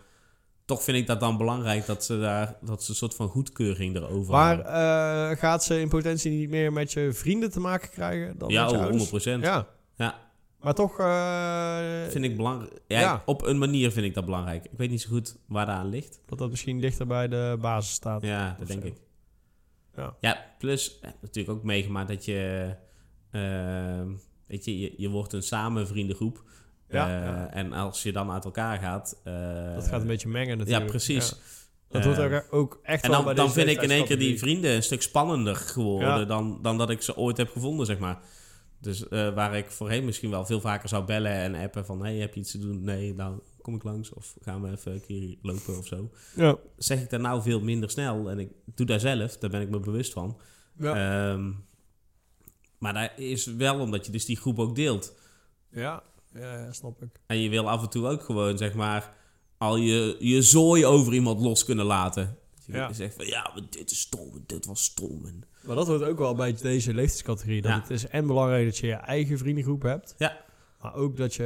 toch 0.65 0.83
vind 0.83 0.97
ik 0.97 1.07
dat 1.07 1.21
dan 1.21 1.37
belangrijk 1.37 1.87
dat 1.87 2.05
ze 2.05 2.19
daar 2.21 2.57
dat 2.63 2.85
ze 2.85 2.91
een 2.91 2.97
soort 2.97 3.15
van 3.15 3.29
goedkeuring 3.29 3.97
erover 3.97 4.33
Maar 4.33 4.55
hebben. 4.57 4.73
eh, 5.31 5.39
gaat 5.39 5.65
ze 5.65 5.81
in 5.81 5.89
potentie 5.89 6.31
niet 6.31 6.49
meer 6.51 6.73
met 6.73 6.93
je 6.93 7.13
vrienden 7.13 7.51
te 7.51 7.61
maken 7.61 7.91
krijgen 7.91 8.39
dan 8.39 8.49
Ja, 8.49 8.63
met 8.63 8.71
je 8.71 8.77
oh, 8.77 8.83
ouders? 8.83 9.11
100%. 9.11 9.41
Ja. 9.45 9.67
Ja. 9.97 10.19
Maar 10.67 10.75
toch... 10.75 10.99
eh, 10.99 12.11
Vind 12.11 12.25
ik 12.25 12.37
belangrijk. 12.37 12.73
Ja, 12.87 13.01
Ja. 13.01 13.23
Op 13.27 13.43
een 13.47 13.59
manier 13.59 13.91
vind 13.93 14.07
ik 14.07 14.15
dat 14.15 14.25
belangrijk. 14.25 14.65
Ik 14.65 14.71
weet 14.79 14.91
niet 14.91 15.01
zo 15.01 15.09
goed 15.09 15.37
waar 15.49 15.67
dat 15.67 15.75
aan 15.75 15.89
ligt. 15.89 16.21
dat 16.27 16.39
dat 16.39 16.51
misschien 16.51 16.81
dichter 16.81 17.07
bij 17.07 17.29
de 17.29 17.57
basis 17.61 17.95
staat. 17.95 18.23
Ja, 18.23 18.57
dat 18.59 18.67
denk 18.69 18.81
zo. 18.83 18.87
ik. 18.89 18.95
Ja. 19.97 20.17
Ja, 20.21 20.45
plus 20.59 20.99
heb 21.01 21.15
natuurlijk 21.21 21.59
ook 21.59 21.65
meegemaakt 21.65 22.09
dat 22.09 22.25
je, 22.25 22.71
ehm, 23.31 24.09
weet 24.47 24.65
je, 24.65 24.79
je, 24.81 24.95
je 24.97 25.09
wordt 25.09 25.33
een 25.33 25.43
samen 25.43 25.87
vriendengroep. 25.87 26.43
Ja, 26.89 27.07
Eh, 27.21 27.25
ja. 27.25 27.51
En 27.53 27.73
als 27.73 28.03
je 28.03 28.13
dan 28.13 28.31
uit 28.31 28.45
elkaar 28.45 28.79
gaat. 28.79 29.21
eh, 29.25 29.75
Dat 29.75 29.89
gaat 29.89 30.01
een 30.01 30.07
beetje 30.07 30.29
mengen 30.29 30.59
natuurlijk. 30.59 30.85
Ja, 30.85 30.91
precies. 30.91 31.29
Ja. 31.29 31.37
Dat 31.89 32.05
wordt 32.05 32.19
Eh, 32.33 32.41
ook 32.51 32.81
echt 32.83 33.05
En 33.05 33.11
dan, 33.11 33.25
bij 33.25 33.35
dan 33.35 33.53
vind 33.53 33.69
ik 33.69 33.83
in 33.83 33.91
één 33.91 34.05
keer 34.05 34.19
die 34.19 34.39
vrienden 34.39 34.75
een 34.75 34.83
stuk 34.83 35.03
spannender 35.03 35.57
geworden 35.57 36.29
dan, 36.29 36.59
dan 36.63 36.79
dat 36.79 36.91
ik 36.91 37.03
ze 37.03 37.17
ooit 37.17 37.37
heb 37.37 37.51
gevonden, 37.51 37.87
zeg 37.87 37.99
maar. 37.99 38.19
Dus 38.87 39.09
eh, 39.09 39.35
waar 39.35 39.57
ik 39.57 39.71
voorheen 39.71 40.05
misschien 40.05 40.31
wel 40.31 40.47
veel 40.47 40.61
vaker 40.61 40.89
zou 40.89 41.05
bellen 41.05 41.33
en 41.33 41.55
appen 41.55 41.87
van... 41.87 42.03
hey, 42.05 42.17
heb 42.17 42.35
je 42.35 42.41
iets 42.41 42.51
te 42.51 42.59
doen? 42.59 42.83
Nee, 42.85 43.15
nou 43.15 43.39
kom 43.63 43.75
ik 43.75 43.83
langs 43.83 44.13
of 44.13 44.35
gaan 44.41 44.63
we 44.63 44.71
even 44.71 44.93
een 44.93 45.01
keer 45.01 45.37
lopen 45.43 45.79
of 45.79 45.87
zo. 45.87 46.11
Ja. 46.37 46.57
Zeg 46.77 47.01
ik 47.03 47.11
daar 47.11 47.21
nou 47.21 47.43
veel 47.43 47.61
minder 47.61 47.91
snel 47.91 48.31
en 48.31 48.39
ik 48.39 48.51
doe 48.75 48.87
daar 48.87 49.01
zelf, 49.01 49.37
daar 49.39 49.51
ben 49.51 49.61
ik 49.61 49.71
me 49.71 49.81
bewust 49.81 50.13
van. 50.13 50.41
Ja. 50.79 51.31
Ehm, 51.33 51.53
maar 52.79 52.95
dat 52.95 53.11
is 53.17 53.47
wel 53.47 53.81
omdat 53.81 54.07
je 54.07 54.13
dus 54.13 54.25
die 54.25 54.37
groep 54.37 54.59
ook 54.59 54.75
deelt. 54.77 55.15
ja. 55.71 56.03
Ja, 56.35 56.59
ja, 56.59 56.73
snap 56.73 57.03
ik. 57.03 57.21
En 57.27 57.39
je 57.41 57.49
wil 57.49 57.71
af 57.71 57.83
en 57.83 57.89
toe 57.91 58.07
ook 58.07 58.23
gewoon, 58.23 58.59
zeg 58.59 58.75
maar, 58.75 59.15
al 59.59 59.77
je, 59.77 60.17
je 60.19 60.43
zooi 60.43 60.87
over 60.87 61.15
iemand 61.15 61.41
los 61.41 61.65
kunnen 61.65 61.85
laten. 61.85 62.39
Je 62.67 62.73
Ja. 62.73 62.93
zegt 62.93 63.15
van, 63.15 63.27
ja, 63.27 63.51
maar 63.55 63.63
dit 63.71 63.91
is 63.91 64.01
stom, 64.01 64.31
en 64.35 64.45
dit 64.47 64.67
was 64.67 64.85
stom. 64.85 65.27
En... 65.27 65.43
Maar 65.67 65.77
dat 65.77 65.87
hoort 65.87 66.03
ook 66.03 66.19
wel 66.19 66.35
bij 66.35 66.53
deze 66.63 66.95
leeftijdscategorie. 66.95 67.63
Dat 67.63 67.71
Ja. 67.73 67.81
het 67.81 67.91
is 67.91 68.07
en 68.09 68.27
belangrijk 68.27 68.65
dat 68.65 68.79
je 68.79 68.87
je 68.87 68.93
eigen 68.95 69.39
vriendengroep 69.39 69.83
hebt. 69.83 70.15
Ja. 70.19 70.45
Maar 70.81 70.95
ook 70.95 71.17
dat 71.17 71.35
je 71.35 71.45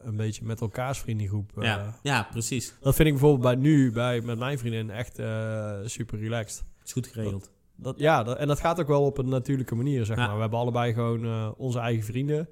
eh, 0.00 0.06
een 0.08 0.16
beetje 0.16 0.44
met 0.44 0.60
elkaars 0.60 0.98
vriendengroep... 0.98 1.50
eh, 1.58 1.64
ja, 1.64 1.94
ja, 2.02 2.28
precies. 2.30 2.74
Dat 2.80 2.94
vind 2.94 3.08
ik 3.08 3.14
bijvoorbeeld 3.14 3.42
bij 3.42 3.54
nu, 3.62 3.92
bij, 3.92 4.20
met 4.20 4.38
mijn 4.38 4.58
vriendin, 4.58 4.90
echt 4.90 5.18
eh, 5.18 5.78
super 5.84 6.18
relaxed. 6.18 6.64
is 6.84 6.92
goed 6.92 7.06
geregeld. 7.06 7.50
Dat, 7.76 7.98
ja, 7.98 8.22
dat, 8.22 8.36
en 8.36 8.46
dat 8.48 8.60
gaat 8.60 8.80
ook 8.80 8.86
wel 8.86 9.04
op 9.04 9.18
een 9.18 9.28
natuurlijke 9.28 9.74
manier, 9.74 10.04
zeg 10.04 10.16
Ja. 10.16 10.26
maar. 10.26 10.34
We 10.34 10.40
hebben 10.40 10.58
allebei 10.58 10.92
gewoon 10.92 11.54
onze 11.56 11.78
eigen 11.78 12.04
vrienden. 12.04 12.48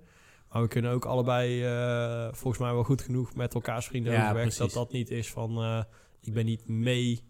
Maar 0.52 0.62
we 0.62 0.68
kunnen 0.68 0.90
ook 0.90 1.04
allebei, 1.04 1.60
volgens 2.32 2.62
mij 2.62 2.72
wel 2.72 2.84
goed 2.84 3.02
genoeg 3.02 3.34
met 3.34 3.54
elkaars 3.54 3.86
vrienden 3.86 4.12
Ja, 4.12 4.22
overweg. 4.22 4.42
precies. 4.42 4.58
Dat 4.58 4.72
dat 4.72 4.92
niet 4.92 5.10
is 5.10 5.30
van, 5.30 5.84
ik 6.20 6.32
ben 6.32 6.44
niet 6.44 6.68
mee 6.68 7.24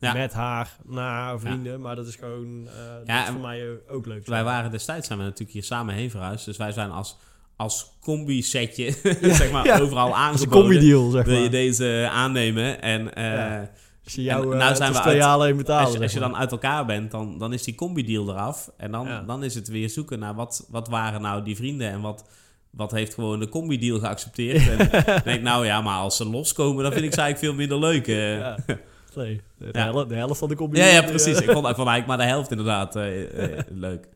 Ja. 0.00 0.12
met 0.12 0.32
haar 0.32 0.76
naar 0.86 1.10
haar 1.22 1.40
vrienden. 1.40 1.80
Maar 1.80 1.96
dat 1.96 2.06
is 2.06 2.16
gewoon, 2.16 2.66
eh, 2.68 3.06
dat 3.14 3.22
is 3.26 3.30
voor 3.30 3.40
mij 3.40 3.62
ook- 3.90 4.06
leuk. 4.06 4.26
Wij 4.26 4.44
waren 4.44 4.70
destijds 4.70 5.06
zijn 5.06 5.18
we 5.18 5.24
natuurlijk 5.24 5.52
hier 5.52 5.64
samen 5.64 5.94
heen 5.94 6.10
verhuisd. 6.10 6.44
Dus 6.44 6.56
wij 6.56 6.72
zijn 6.72 6.90
als, 6.90 7.16
als 7.56 7.90
combi-setje, 8.00 8.90
zeg 9.22 9.50
maar, 9.50 9.80
overal 9.82 10.16
aangeboden. 10.16 10.60
combi-deal, 10.60 11.10
zeg 11.10 11.24
Wil 11.24 11.34
je 11.34 11.40
maar. 11.40 11.50
deze 11.50 12.08
aannemen? 12.12 12.82
En 12.82 13.14
eh, 13.14 13.24
Ja. 13.24 13.70
Als 14.04 14.14
je 14.16 14.22
jou 14.22 14.36
En 14.38 14.42
eh 14.44 14.48
nou 14.48 14.62
nou 14.64 14.76
zijn 14.76 14.92
we 14.92 14.98
uit- 15.02 15.22
alleen 15.22 15.56
betalen, 15.56 15.84
als, 15.84 15.92
je- 15.94 16.02
als 16.02 16.12
je 16.12 16.18
zeg 16.18 16.20
maar. 16.20 16.30
dan 16.30 16.38
uit 16.40 16.50
elkaar 16.52 16.86
bent, 16.86 17.10
dan, 17.10 17.38
dan 17.38 17.52
is 17.52 17.62
die 17.62 17.74
combi-deal 17.74 18.28
eraf. 18.30 18.70
En 18.76 18.90
dan, 18.90 19.06
Ja. 19.06 19.22
dan 19.22 19.44
is 19.44 19.54
het 19.54 19.68
weer 19.68 19.90
zoeken 19.90 20.18
naar 20.18 20.34
wat, 20.34 20.66
wat 20.70 20.88
waren 20.88 21.20
nou 21.20 21.42
die 21.42 21.56
vrienden 21.56 21.90
en 21.90 22.00
wat, 22.00 22.24
wat 22.70 22.90
heeft 22.90 23.14
gewoon 23.14 23.38
de 23.40 23.48
combi-deal 23.48 23.98
geaccepteerd. 23.98 24.68
En 24.68 24.80
ik 25.16 25.24
denk, 25.24 25.42
nou 25.42 25.66
ja, 25.66 25.80
maar 25.80 25.98
als 25.98 26.16
ze 26.16 26.24
loskomen, 26.28 26.82
dan 26.82 26.92
vind 26.92 27.04
ik 27.04 27.14
ze 27.14 27.20
eigenlijk 27.20 27.52
veel 27.54 27.66
minder 27.66 27.88
leuk. 27.90 28.06
eh. 28.08 28.38
Ja. 28.38 28.56
Nee, 29.18 29.40
de, 29.58 29.68
Ja. 29.72 29.84
helft, 29.92 30.08
de 30.08 30.14
helft 30.14 30.38
van 30.38 30.48
de 30.48 30.54
combi 30.56 30.78
ja, 30.78 31.00
die, 31.00 31.10
precies. 31.10 31.40
Ik 31.44 31.50
vond, 31.50 31.68
ik 31.68 31.74
vond 31.74 31.88
eigenlijk 31.88 32.06
maar 32.06 32.16
de 32.16 32.24
helft 32.32 32.50
inderdaad 32.50 32.96
eh, 32.96 33.58
eh, 33.58 33.64
leuk. 33.86 34.08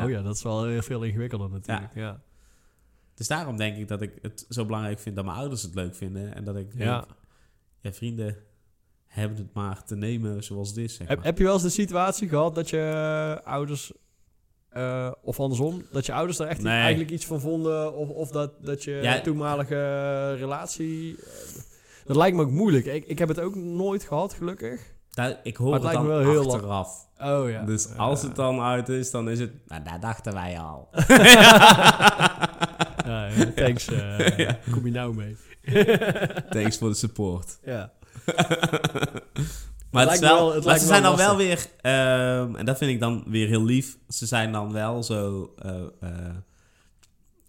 Oh 0.00 0.10
ja, 0.10 0.22
dat 0.22 0.34
is 0.36 0.42
wel 0.42 0.64
heel 0.64 0.82
veel 0.82 1.02
ingewikkelder 1.02 1.50
natuurlijk. 1.50 1.94
Ja. 1.94 2.20
Dus 3.14 3.28
daarom 3.28 3.56
denk 3.56 3.76
ik 3.76 3.88
dat 3.88 4.02
ik 4.02 4.12
het 4.22 4.46
zo 4.48 4.64
belangrijk 4.64 4.98
vind 4.98 5.16
dat 5.16 5.24
mijn 5.24 5.36
ouders 5.36 5.62
het 5.62 5.74
leuk 5.74 5.94
vinden. 5.94 6.34
En 6.34 6.44
dat 6.44 6.56
ik 6.56 6.66
Ja. 6.76 6.94
denk, 6.98 7.04
ja, 7.80 7.92
vrienden 7.92 8.36
hebben 9.06 9.38
het 9.38 9.54
maar 9.54 9.84
te 9.84 9.96
nemen 9.96 10.44
zoals 10.44 10.68
het 10.68 10.76
is. 10.76 10.94
Zeg 10.96 11.08
Heb, 11.08 11.16
maar. 11.16 11.26
heb 11.26 11.38
je 11.38 11.44
wel 11.44 11.52
eens 11.52 11.62
de 11.62 11.68
situatie 11.68 12.28
gehad 12.28 12.54
dat 12.54 12.70
je 12.70 12.78
eh, 12.78 13.46
ouders, 13.52 13.92
of 15.22 15.40
andersom, 15.40 15.82
dat 15.92 16.06
je 16.06 16.12
ouders 16.12 16.38
daar 16.38 16.48
echt 16.48 16.62
Nee. 16.62 16.80
eigenlijk 16.80 17.10
iets 17.10 17.26
van 17.26 17.40
vonden, 17.40 17.94
of, 17.94 18.08
of 18.08 18.30
dat, 18.30 18.52
dat 18.64 18.84
je 18.84 18.90
Ja. 19.02 19.20
toenmalige 19.20 20.34
relatie. 20.34 21.16
Dat 22.04 22.16
lijkt 22.16 22.36
me 22.36 22.42
ook 22.42 22.50
moeilijk. 22.50 22.86
Ik, 22.86 23.04
ik 23.06 23.18
heb 23.18 23.28
het 23.28 23.40
ook 23.40 23.54
nooit 23.54 24.04
gehad, 24.04 24.34
gelukkig. 24.34 24.80
Daar- 25.10 25.40
ik 25.42 25.56
hoor 25.56 25.70
Maar 25.70 25.78
het, 25.80 25.88
het 25.88 25.96
dan 25.98 26.06
wel 26.06 26.18
heel 26.18 26.52
achteraf. 26.54 27.08
Oh 27.18 27.50
ja. 27.50 27.64
Dus 27.64 27.96
als 27.96 28.22
het 28.22 28.36
dan 28.36 28.60
uit 28.60 28.88
is, 28.88 29.10
dan 29.10 29.30
is 29.30 29.38
het... 29.40 29.50
Nou, 29.66 29.82
daar 29.84 30.00
dachten 30.00 30.32
wij 30.32 30.58
al. 30.58 30.88
ja, 33.06 33.26
ja, 33.36 33.52
thanks. 33.54 33.88
eh, 33.88 34.38
Ja. 34.46 34.58
Kom 34.70 34.84
je 34.86 34.90
nou 34.92 35.14
mee? 35.14 35.36
Thanks 36.50 36.78
voor 36.78 36.88
de 36.88 36.94
support. 36.94 37.58
Ja. 37.64 37.92
Maar, 39.90 40.10
het 40.10 40.18
wel, 40.20 40.36
wel- 40.46 40.54
het 40.54 40.64
maar 40.64 40.78
ze 40.78 40.86
zijn 40.86 41.02
dan 41.02 41.16
wel 41.16 41.36
weer... 41.36 41.66
ehm, 41.80 42.54
en 42.56 42.64
dat 42.64 42.78
vind 42.78 42.90
ik 42.90 43.00
dan 43.00 43.24
weer 43.26 43.48
heel 43.48 43.64
lief. 43.64 43.96
Ze 44.08 44.26
zijn 44.26 44.52
dan 44.52 44.72
wel 44.72 45.02
zo... 45.02 45.50
eh, 45.58 45.70
eh, 46.00 46.10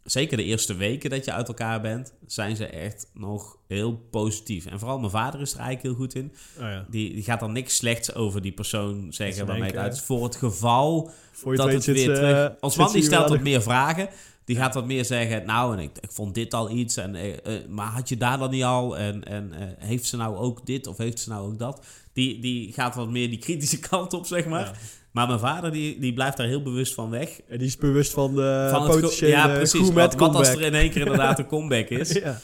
zeker 0.05 0.38
de 0.38 0.43
eerste 0.43 0.75
weken 0.75 1.09
dat 1.09 1.25
je 1.25 1.31
uit 1.31 1.47
elkaar 1.47 1.81
bent... 1.81 2.13
zijn 2.27 2.55
ze 2.55 2.65
echt 2.65 3.09
nog 3.13 3.57
heel 3.67 3.93
positief. 4.12 4.65
En 4.65 4.79
vooral 4.79 5.00
mijn 5.00 5.12
vader 5.12 5.41
is 5.41 5.53
er 5.53 5.59
eigenlijk 5.59 5.88
heel 5.88 6.05
goed 6.05 6.15
in. 6.15 6.33
Oh 6.57 6.62
ja. 6.62 6.85
Die, 6.89 7.13
die 7.13 7.24
gaat 7.24 7.39
dan 7.39 7.51
niks 7.51 7.75
slechts 7.75 8.13
over 8.13 8.41
die 8.41 8.51
persoon 8.51 9.07
zeggen... 9.13 9.35
Ze 9.35 9.45
waarmee 9.45 9.69
het 9.69 9.77
uit 9.77 9.93
is. 9.93 10.01
Voor 10.01 10.24
het 10.24 10.35
geval 10.35 11.12
Voor 11.31 11.55
dat 11.55 11.71
het 11.71 11.85
weer 11.85 11.97
zit, 11.97 12.15
terug... 12.15 12.50
eh, 12.50 12.55
Ons 12.59 12.75
man 12.75 12.91
die 12.91 13.03
stelt 13.03 13.29
wat 13.29 13.41
meer 13.41 13.62
vragen. 13.62 14.09
Die 14.45 14.55
gaat 14.55 14.74
wat 14.74 14.85
meer 14.85 15.05
zeggen... 15.05 15.45
Nou, 15.45 15.77
en 15.77 15.83
ik, 15.83 15.97
ik 16.00 16.12
vond 16.12 16.33
dit 16.33 16.53
al 16.53 16.69
iets. 16.69 16.97
En, 16.97 17.15
eh, 17.15 17.33
eh, 17.57 17.67
maar 17.69 17.88
had 17.88 18.09
je 18.09 18.17
daar 18.17 18.38
dan 18.38 18.50
niet 18.50 18.63
al? 18.63 18.97
En, 18.97 19.24
en 19.24 19.51
heeft 19.79 20.05
ze 20.05 20.17
nou 20.17 20.35
ook 20.38 20.65
dit? 20.65 20.88
Of 20.88 20.97
heeft 20.97 21.19
ze 21.19 21.29
nou 21.29 21.47
ook 21.47 21.59
dat? 21.59 21.85
Die, 22.13 22.39
die 22.39 22.74
gaat 22.74 22.95
wat 22.95 23.09
meer 23.09 23.29
die 23.29 23.39
kritische 23.39 23.79
kant 23.89 24.13
op, 24.13 24.25
zeg 24.25 24.45
maar. 24.45 24.65
Ja. 24.65 24.74
Maar 25.15 25.27
mijn 25.27 25.39
vader 25.39 25.72
die, 25.72 26.00
die 26.00 26.13
blijft 26.13 26.38
daar 26.38 26.48
heel 26.48 26.62
bewust 26.62 26.93
van 26.93 27.10
weg. 27.10 27.41
En 27.41 27.57
die 27.57 27.67
is 27.67 27.77
bewust 27.77 28.12
van 28.12 28.36
de 28.36 28.67
van 28.72 28.88
potentiële 28.88 29.31
ja, 29.31 29.48
precies. 29.48 29.91
Wat, 29.91 30.15
wat 30.15 30.36
als 30.36 30.50
er 30.50 30.62
in 30.62 30.74
één 30.74 30.89
keer 30.89 31.01
inderdaad 31.01 31.39
een 31.39 31.48
comeback 31.48 31.88
is? 31.89 32.12
ja. 32.24 32.39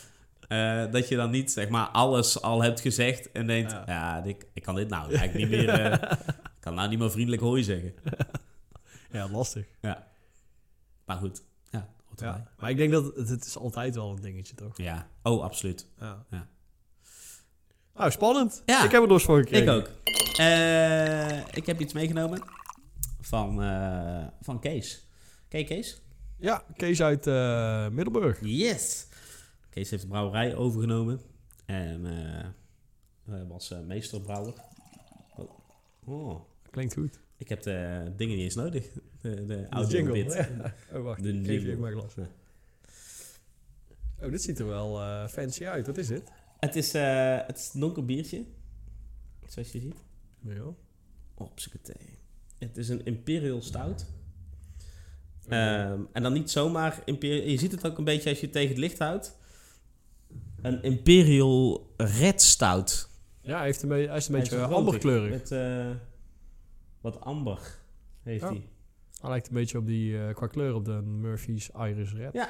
Eh, 0.47 0.91
dat 0.91 1.07
je 1.07 1.15
dan 1.15 1.29
niet 1.29 1.51
zeg 1.51 1.69
maar 1.69 1.87
alles 1.87 2.41
al 2.41 2.61
hebt 2.63 2.79
gezegd 2.79 3.31
en 3.31 3.47
denkt, 3.47 3.71
Ja. 3.71 3.83
ja, 3.85 4.23
ik, 4.23 4.45
ik 4.53 4.63
kan 4.63 4.75
dit 4.75 4.89
nou 4.89 5.15
eigenlijk 5.15 5.33
niet 5.33 5.49
meer, 5.49 5.69
eh, 5.69 6.11
ik 6.57 6.59
kan 6.59 6.73
nou 6.73 6.89
niet 6.89 6.99
meer 6.99 7.11
vriendelijk 7.11 7.41
hooi 7.41 7.63
zeggen. 7.63 7.93
ja, 9.11 9.29
lastig. 9.29 9.65
Ja. 9.81 10.07
Maar 11.05 11.17
goed, 11.17 11.43
ja. 12.15 12.47
Maar 12.59 12.69
ik 12.69 12.77
denk 12.77 12.91
dat 12.91 13.15
het, 13.15 13.29
het 13.29 13.45
is 13.45 13.57
altijd 13.57 13.95
wel 13.95 14.09
een 14.09 14.21
dingetje, 14.21 14.55
toch? 14.55 14.77
Ja, 14.77 15.07
oh, 15.23 15.43
absoluut. 15.43 15.87
Ja. 15.99 16.25
Ja. 16.29 16.47
Nou, 17.95 18.11
spannend. 18.11 18.63
Ja. 18.65 18.83
Ik 18.83 18.91
heb 18.91 19.01
er 19.01 19.07
dus 19.07 19.23
voor 19.23 19.37
gekregen. 19.37 19.67
Ik 19.67 19.79
ook. 19.79 19.89
Eh, 20.37 21.55
ik 21.55 21.65
heb 21.65 21.79
iets 21.79 21.93
meegenomen 21.93 22.41
van, 23.21 23.61
eh, 23.61 24.27
van 24.41 24.59
Kees. 24.59 25.07
Ken 25.47 25.65
Kees? 25.65 26.01
Ja, 26.37 26.65
Kees 26.75 27.01
uit 27.01 27.27
eh, 27.27 27.89
Middelburg. 27.89 28.39
Yes! 28.41 29.07
Kees 29.69 29.89
heeft 29.89 30.01
de 30.01 30.07
brouwerij 30.07 30.55
overgenomen 30.55 31.21
en 31.65 32.05
hij 33.23 33.45
was 33.47 33.73
meesterbrouwer. 33.87 34.53
Oh. 35.35 35.49
oh. 36.05 36.41
Klinkt 36.69 36.93
goed. 36.93 37.19
Ik 37.37 37.49
heb 37.49 37.61
de 37.61 38.11
dingen 38.15 38.35
niet 38.35 38.43
eens 38.43 38.55
nodig. 38.55 38.91
De, 39.21 39.35
de 39.35 39.45
De 39.45 39.67
audio 39.69 39.97
jingle. 39.97 40.35
Ja. 40.35 40.73
Oh, 40.93 41.03
wacht. 41.03 41.23
De 41.23 41.41
jingle. 41.41 41.91
glas. 41.91 42.13
Ja. 42.15 42.29
Oh, 44.19 44.31
dit 44.31 44.41
ziet 44.41 44.59
er 44.59 44.67
wel 44.67 45.27
fancy 45.27 45.65
uit. 45.65 45.85
Wat 45.85 45.97
is 45.97 46.07
dit? 46.07 46.31
Het 46.59 46.75
is, 46.75 46.93
het 47.47 47.57
is 47.57 47.71
een 47.73 47.79
donker 47.79 48.05
biertje. 48.05 48.45
Zoals 49.47 49.71
je 49.71 49.79
ziet. 49.79 50.03
Ja. 50.39 50.73
Opseketee. 51.33 52.20
Het 52.67 52.77
is 52.77 52.89
een 52.89 53.05
Imperial 53.05 53.61
Stout. 53.61 54.05
Ehm, 55.47 56.01
en 56.11 56.23
dan 56.23 56.33
niet 56.33 56.51
zomaar 56.51 57.01
Imperial... 57.05 57.47
Je 57.47 57.57
ziet 57.57 57.71
het 57.71 57.85
ook 57.87 57.97
een 57.97 58.03
beetje 58.03 58.29
als 58.29 58.39
je 58.39 58.43
het 58.45 58.53
tegen 58.53 58.69
het 58.69 58.77
licht 58.77 58.99
houdt. 58.99 59.37
Een 60.61 60.83
Imperial 60.83 61.93
Red 61.97 62.41
Stout. 62.41 63.09
ja, 63.41 63.55
hij, 63.55 63.65
heeft 63.65 63.81
een 63.81 63.89
beetje, 63.89 64.07
hij 64.07 64.17
is 64.17 64.27
een 64.27 64.33
Hij 64.33 64.43
beetje 64.43 64.57
is 64.57 64.67
uh, 64.67 64.71
amberkleurig. 64.71 65.31
Met 65.31 65.51
eh, 65.51 65.89
wat 67.01 67.19
amber 67.21 67.59
heeft 68.23 68.41
Ja. 68.41 68.49
hij. 68.49 68.69
Hij 69.21 69.29
lijkt 69.29 69.47
een 69.47 69.53
beetje 69.53 69.77
op 69.77 69.85
die, 69.85 70.25
eh, 70.25 70.33
qua 70.33 70.47
kleur 70.47 70.73
op 70.73 70.85
de 70.85 71.01
Murphy's 71.01 71.69
Iris 71.69 72.13
Red. 72.13 72.33
Ja. 72.33 72.49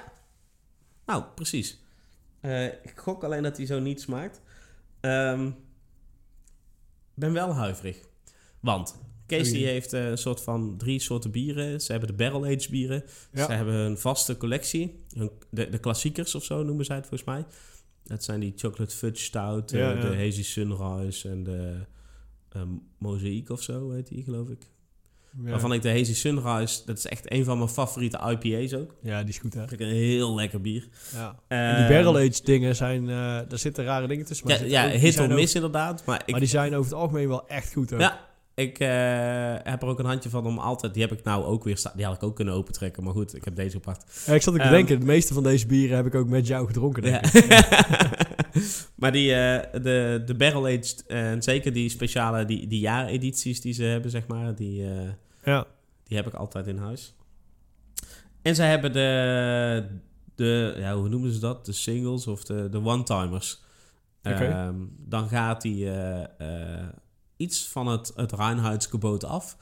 Nou, 1.05 1.23
precies. 1.35 1.79
Eh, 2.39 2.65
ik 2.65 2.93
gok 2.95 3.23
alleen 3.23 3.43
dat 3.43 3.57
hij 3.57 3.65
zo 3.65 3.79
niet 3.79 4.01
smaakt. 4.01 4.41
Ehm 4.99 5.51
ben 7.13 7.33
wel 7.33 7.53
huiverig. 7.53 7.97
Want 8.59 8.99
Kees 9.38 9.51
die 9.51 9.65
heeft 9.65 9.93
eh, 9.93 10.09
een 10.09 10.17
soort 10.17 10.41
van 10.41 10.75
drie 10.77 11.00
soorten 11.00 11.31
bieren. 11.31 11.81
Ze 11.81 11.91
hebben 11.91 12.09
de 12.09 12.15
barrel 12.15 12.45
aged 12.45 12.69
bieren. 12.69 13.03
Ja. 13.33 13.45
Ze 13.45 13.51
hebben 13.51 13.73
een 13.75 13.97
vaste 13.97 14.38
collectie. 14.38 15.03
Hun, 15.15 15.31
de, 15.50 15.69
de 15.69 15.77
klassiekers 15.77 16.35
of 16.35 16.43
zo 16.43 16.63
noemen 16.63 16.85
zij 16.85 16.95
het 16.95 17.07
volgens 17.07 17.29
mij. 17.29 17.45
Dat 18.03 18.23
zijn 18.23 18.39
die 18.39 18.53
Chocolate 18.55 18.95
Fudge 18.95 19.23
Stout, 19.23 19.71
eh, 19.71 19.79
Ja, 19.79 19.91
ja. 19.91 20.00
de 20.09 20.15
Hazy 20.17 20.43
Sunrise 20.43 21.29
en 21.29 21.43
de 21.43 21.75
Mosaic 22.97 23.50
of 23.50 23.61
zo 23.61 23.91
heet 23.91 24.07
die, 24.07 24.23
geloof 24.23 24.50
ik. 24.50 24.69
Ja. 25.43 25.50
Waarvan 25.50 25.73
ik 25.73 25.81
de 25.81 25.89
Hazy 25.89 26.13
Sunrise, 26.13 26.81
dat 26.85 26.97
is 26.97 27.05
echt 27.05 27.31
een 27.31 27.43
van 27.43 27.57
mijn 27.57 27.69
favoriete 27.69 28.17
IPA's 28.39 28.73
ook. 28.73 28.95
ja, 29.01 29.19
die 29.19 29.29
is 29.29 29.38
goed, 29.39 29.53
hè? 29.53 29.65
Dat 29.65 29.79
een 29.79 29.88
heel 29.88 30.35
lekker 30.35 30.61
bier. 30.61 30.88
Ja. 31.13 31.39
En 31.47 31.75
die 31.75 31.85
Ehm, 31.85 31.93
barrel-aged 32.03 32.45
dingen 32.45 32.75
zijn... 32.75 33.01
eh 33.09 33.15
daar 33.47 33.57
zitten 33.57 33.83
rare 33.83 34.07
dingen 34.07 34.25
tussen. 34.25 34.47
Ja, 34.47 34.59
Maar, 34.59 34.67
ja 34.67 34.85
ook- 34.85 34.91
die 34.91 35.00
hit 35.00 35.19
of 35.19 35.25
ook- 35.25 35.31
miss 35.31 35.55
inderdaad. 35.55 36.05
Maar 36.05 36.21
ik, 36.25 36.31
Maar 36.31 36.39
die 36.39 36.50
zijn 36.50 36.75
over 36.75 36.91
het 36.91 37.00
algemeen 37.01 37.27
wel 37.27 37.47
echt 37.47 37.73
goed, 37.73 37.89
hoor. 37.89 38.00
Ja, 38.00 38.29
ik 38.61 38.79
eh, 38.79 39.55
heb 39.71 39.81
er 39.81 39.87
ook 39.87 39.99
een 39.99 40.05
handje 40.05 40.29
van 40.29 40.45
om 40.45 40.57
altijd... 40.57 40.93
Die 40.93 41.01
heb 41.03 41.11
ik 41.11 41.23
nou 41.23 41.43
ook 41.43 41.63
weer 41.63 41.77
staan. 41.77 41.91
Die 41.95 42.05
had 42.05 42.15
ik 42.15 42.23
ook 42.23 42.35
kunnen 42.35 42.53
opentrekken. 42.53 43.03
Maar 43.03 43.13
goed, 43.13 43.35
ik 43.35 43.43
heb 43.45 43.55
deze 43.55 43.71
gepakt. 43.75 44.23
Ja, 44.25 44.33
ik 44.33 44.41
zat 44.41 44.53
ook 44.53 44.59
te 44.59 44.65
Ehm, 44.65 44.73
denken, 44.75 44.99
de 44.99 45.05
meeste 45.05 45.33
van 45.33 45.43
deze 45.43 45.65
bieren 45.67 45.95
heb 45.95 46.05
ik 46.05 46.15
ook 46.15 46.27
met 46.27 46.47
jou 46.47 46.67
gedronken, 46.67 47.03
denk 47.03 47.25
Ja. 47.25 47.39
ik. 47.39 48.29
maar 48.99 49.11
die, 49.11 49.33
eh, 49.33 49.81
de, 49.83 50.21
de 50.25 50.35
Barrel 50.35 50.65
Aged... 50.65 51.03
eh, 51.07 51.31
en 51.31 51.41
zeker 51.43 51.73
die 51.73 51.89
speciale... 51.89 52.45
Die, 52.45 52.67
die 52.67 52.79
jaaredities 52.79 53.61
die 53.61 53.73
ze 53.73 53.83
hebben, 53.83 54.11
zeg 54.11 54.27
maar... 54.27 54.55
Die, 54.55 54.83
Ja. 55.43 55.65
die 56.03 56.17
heb 56.17 56.27
ik 56.27 56.33
altijd 56.33 56.67
in 56.67 56.77
huis. 56.77 57.15
En 58.41 58.55
ze 58.55 58.61
hebben 58.63 58.93
de... 58.93 59.85
de 60.35 60.75
ja, 60.77 60.95
hoe 60.95 61.09
noemen 61.09 61.31
ze 61.31 61.39
dat? 61.39 61.65
De 61.65 61.71
singles 61.73 62.27
of 62.27 62.43
de, 62.43 62.69
de 62.69 62.83
one-timers. 62.83 63.61
Ehm, 64.21 64.75
dan 64.97 65.27
gaat 65.27 65.61
die 65.61 65.89
iets 67.41 67.67
van 67.67 67.88
het, 67.88 68.12
het 68.15 68.31
reinheidsgebod 68.31 69.24
af. 69.24 69.57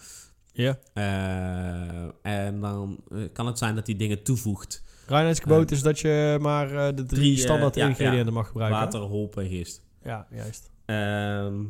Ja. 0.51 0.79
Eh, 0.93 2.09
en 2.21 2.59
dan 2.61 2.99
eh, 3.11 3.17
kan 3.33 3.47
het 3.47 3.57
zijn 3.57 3.75
dat 3.75 3.87
hij 3.87 3.95
dingen 3.95 4.23
toevoegt. 4.23 4.83
Reinheidsgebod 5.07 5.71
is 5.71 5.81
dat 5.81 5.99
je 5.99 6.37
maar 6.41 6.71
eh, 6.71 6.95
de 6.95 7.03
drie, 7.03 7.19
Drie, 7.19 7.35
eh, 7.35 7.41
standaard 7.43 7.75
ja, 7.75 7.87
ingrediënten 7.87 8.25
ja. 8.25 8.31
mag 8.31 8.47
gebruiken. 8.47 8.79
Water, 8.79 8.99
hop 8.99 9.37
en 9.37 9.47
gist. 9.49 9.81
Ja, 10.03 10.27
juist. 10.31 10.69
Ehm, 10.85 11.63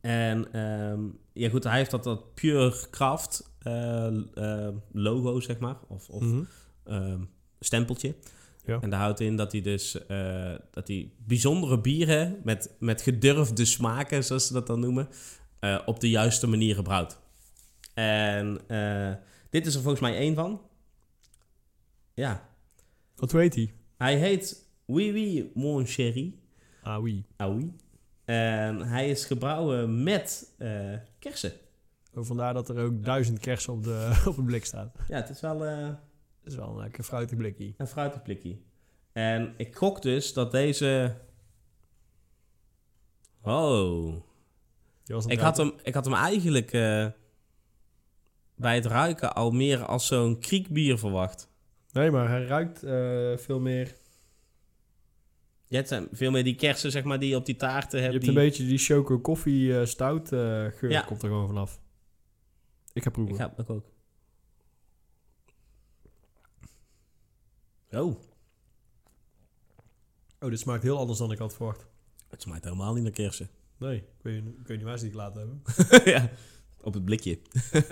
en 0.00 0.52
ehm, 0.52 1.00
ja 1.32 1.48
goed, 1.50 1.64
hij 1.64 1.76
heeft 1.76 1.90
dat, 1.90 2.04
dat 2.04 2.34
Pure 2.34 2.74
Craft 2.90 3.50
eh, 3.58 4.06
eh, 4.34 4.74
logo, 4.92 5.40
zeg 5.40 5.58
maar. 5.58 5.76
Of, 5.88 6.08
of 6.08 6.22
Mhm. 6.22 6.42
ehm, 6.84 7.20
stempeltje. 7.60 8.14
Ja. 8.64 8.80
En 8.80 8.90
daar 8.90 9.00
houdt 9.00 9.20
in 9.20 9.36
dat 9.36 9.52
hij 9.52 9.60
dus 9.60 10.06
eh, 10.06 10.54
dat 10.70 10.88
hij 10.88 11.12
bijzondere 11.18 11.80
bieren 11.80 12.40
met, 12.44 12.74
met 12.78 13.02
gedurfde 13.02 13.64
smaken, 13.64 14.24
zoals 14.24 14.46
ze 14.46 14.52
dat 14.52 14.66
dan 14.66 14.80
noemen, 14.80 15.08
eh, 15.58 15.80
op 15.86 16.00
de 16.00 16.10
juiste 16.10 16.46
manier 16.46 16.82
brouwt. 16.82 17.18
En 17.94 18.60
eh, 18.68 19.12
dit 19.50 19.66
is 19.66 19.74
er 19.74 19.80
volgens 19.80 20.02
mij 20.02 20.16
één 20.16 20.34
van. 20.34 20.60
Ja. 22.14 22.48
Wat 23.16 23.32
weet 23.32 23.54
hij? 23.54 23.72
Hij 23.96 24.18
heet 24.18 24.68
Oui 24.86 25.12
Oui 25.12 25.50
Mon 25.54 25.86
Chéri. 25.86 26.40
Ah, 26.82 27.02
oui. 27.02 27.24
Ah 27.36 27.54
oui. 27.54 27.72
En 28.24 28.80
hij 28.80 29.10
is 29.10 29.24
gebrouwen 29.24 30.02
met 30.02 30.54
kersen. 31.18 31.52
Oh, 32.14 32.24
vandaar 32.24 32.54
dat 32.54 32.68
er 32.68 32.84
ook 32.84 33.04
duizend 33.04 33.38
kersen 33.38 33.72
op, 33.72 33.84
de, 33.84 34.10
op 34.28 34.36
het 34.36 34.44
blik 34.44 34.64
staat. 34.64 34.94
Ja, 35.08 35.16
het 35.16 35.28
is 35.28 35.40
wel 35.40 35.62
Dat 36.42 36.52
is 36.52 36.58
wel 36.58 36.68
een 36.68 36.76
lekker 36.76 37.04
fruitig 37.04 37.36
blikje. 37.36 37.74
een 37.76 37.86
fruitig 37.86 38.22
blikje. 38.22 38.56
En 39.12 39.54
ik 39.56 39.76
gok 39.76 40.02
dus 40.02 40.32
dat 40.32 40.50
deze... 40.52 41.16
Oh. 43.42 44.14
Ik 45.26 45.38
had 45.40 45.56
hem, 45.56 45.72
ik 45.82 45.94
had 45.94 46.04
hem 46.04 46.14
eigenlijk 46.14 46.72
eh, 46.72 47.06
bij 48.54 48.74
het 48.74 48.86
ruiken 48.86 49.34
al 49.34 49.50
meer 49.50 49.84
als 49.84 50.06
zo'n 50.06 50.38
kriekbier 50.38 50.98
verwacht. 50.98 51.48
Nee, 51.92 52.10
maar 52.10 52.28
hij 52.28 52.44
ruikt 52.44 52.82
eh, 52.82 53.36
veel 53.36 53.60
meer... 53.60 53.94
Je 55.66 55.76
hebt 55.76 55.90
eh, 55.90 56.00
veel 56.12 56.30
meer 56.30 56.44
die 56.44 56.54
kersen, 56.54 56.90
zeg 56.90 57.04
maar, 57.04 57.18
die 57.18 57.28
je 57.28 57.36
op 57.36 57.46
die 57.46 57.56
taarten 57.56 57.98
Je 57.98 58.02
hebt. 58.04 58.12
hebt 58.14 58.26
die... 58.26 58.34
een 58.36 58.42
beetje 58.44 58.66
die 58.66 58.78
choco 58.78 59.18
koffie 59.18 59.78
eh, 59.78 59.86
stout 59.86 60.32
eh, 60.32 60.38
geur 60.66 60.90
Ja. 60.90 61.00
komt 61.00 61.22
er 61.22 61.28
gewoon 61.28 61.46
vanaf. 61.46 61.80
Ik 62.92 63.02
ga 63.02 63.10
proeven. 63.10 63.34
Ik 63.34 63.40
ga 63.40 63.52
het 63.56 63.68
ook. 63.70 63.84
Oh, 67.92 68.20
Oh, 70.40 70.50
dit 70.50 70.58
smaakt 70.60 70.82
heel 70.82 70.98
anders 70.98 71.18
dan 71.18 71.32
ik 71.32 71.38
had 71.38 71.54
verwacht. 71.54 71.86
het 72.28 72.42
smaakt 72.42 72.64
helemaal 72.64 72.94
niet 72.94 73.02
naar 73.02 73.12
kersen. 73.12 73.48
Nee, 73.80 73.96
ik 73.96 74.04
weet, 74.22 74.44
ik 74.44 74.66
weet 74.66 74.76
niet 74.76 74.86
waar 74.86 74.98
ze 74.98 75.04
die 75.04 75.14
laten 75.14 75.40
hebben. 75.40 75.62
ja, 76.12 76.30
op 76.80 76.94
het 76.94 77.04
blikje. 77.04 77.38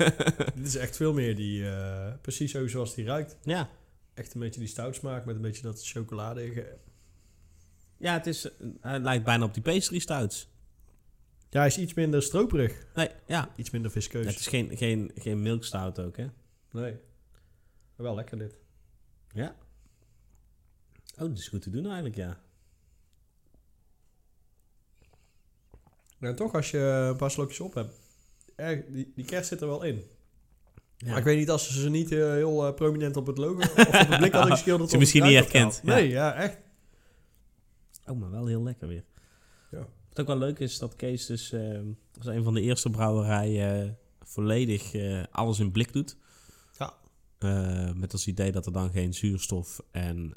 dit 0.55 0.66
is 0.66 0.77
echt 0.77 0.96
veel 0.96 1.12
meer 1.12 1.37
die... 1.37 1.68
eh, 1.70 2.12
precies 2.20 2.51
zo 2.51 2.66
zoals 2.66 2.94
die 2.94 3.05
ruikt. 3.05 3.37
Ja. 3.42 3.70
Echt 4.14 4.35
een 4.35 4.40
beetje 4.40 4.61
die 4.61 4.68
stout 4.68 4.94
smaak 4.94 5.25
met 5.25 5.37
een 5.37 5.42
beetje 5.42 5.62
dat 5.62 5.87
chocolade. 5.87 6.77
Ja, 7.96 8.12
het 8.12 8.27
is, 8.27 8.44
eh, 8.57 8.66
hij 8.81 8.99
lijkt 8.99 9.25
bijna 9.25 9.44
op 9.44 9.55
die 9.55 9.62
pastry 9.62 9.99
stouts. 9.99 10.49
Ja, 11.51 11.59
hij 11.59 11.66
is 11.68 11.79
iets 11.79 11.94
minder 11.94 12.22
stroperig. 12.22 12.87
Nee, 12.94 13.09
ja. 13.27 13.51
Iets 13.57 13.70
minder 13.70 13.90
viskeus. 13.90 14.27
Het 14.27 14.38
is 14.38 14.46
geen, 14.46 14.77
geen, 14.77 15.11
geen 15.14 15.42
milk 15.42 15.64
stout 15.64 16.01
ook, 16.01 16.16
hè? 16.16 16.27
Nee. 16.70 16.96
Wel 17.96 18.14
lekker 18.14 18.38
dit. 18.38 18.59
Ja. 19.33 19.57
Oh, 21.18 21.28
dat 21.28 21.38
is 21.38 21.48
goed 21.48 21.62
te 21.62 21.70
doen 21.70 21.85
eigenlijk, 21.85 22.16
ja. 22.16 22.38
Nou, 26.18 26.35
toch 26.35 26.54
als 26.54 26.70
je 26.70 26.78
een 27.11 27.16
paar 27.16 27.31
slokjes 27.31 27.61
op 27.61 27.74
hebt. 27.74 27.94
erg- 28.57 28.85
die, 28.88 29.12
die 29.14 29.24
kerst 29.24 29.48
zit 29.48 29.61
er 29.61 29.66
wel 29.66 29.83
in. 29.83 30.02
ja. 30.96 31.09
Maar 31.09 31.18
ik 31.18 31.24
weet 31.24 31.38
niet 31.38 31.50
als 31.50 31.66
ze 31.72 31.81
ze 31.81 31.90
niet 31.90 32.12
eh, 32.12 32.18
heel 32.18 32.66
eh, 32.66 32.74
prominent 32.74 33.16
op 33.16 33.26
het 33.26 33.38
logo 33.38 33.59
of 33.61 33.70
op 33.70 33.92
het 33.92 34.16
blik 34.18 34.33
hadden 34.33 34.52
geschilderd. 34.52 34.90
Ze 34.92 34.98
misschien 34.98 35.22
niet 35.22 35.33
herkend, 35.35 35.74
gehaald. 35.74 35.83
Nee, 35.83 36.09
ja, 36.09 36.35
echt. 36.35 36.59
Oh, 38.07 38.18
maar 38.18 38.31
wel 38.31 38.46
heel 38.46 38.62
lekker 38.62 38.88
weer. 38.88 39.04
Ja. 39.70 39.87
Wat 40.09 40.20
ook 40.20 40.26
wel 40.26 40.38
leuk 40.38 40.59
is, 40.59 40.78
dat 40.78 40.96
Kees 40.96 41.26
dus 41.26 41.52
eh, 41.52 41.81
als 42.18 42.26
een 42.26 42.42
van 42.44 42.54
de 42.54 42.61
eerste 42.61 42.90
brouwerijen 42.90 43.85
eh, 43.88 43.92
volledig 44.22 44.92
alles 45.31 45.59
in 45.59 45.72
blik 45.72 45.92
doet. 45.92 46.16
Ja. 46.78 46.94
Met 47.94 48.12
als 48.12 48.26
idee 48.26 48.52
dat 48.52 48.66
er 48.66 48.72
dan 48.72 48.90
geen 48.90 49.14
zuurstof 49.14 49.81
en 49.90 50.33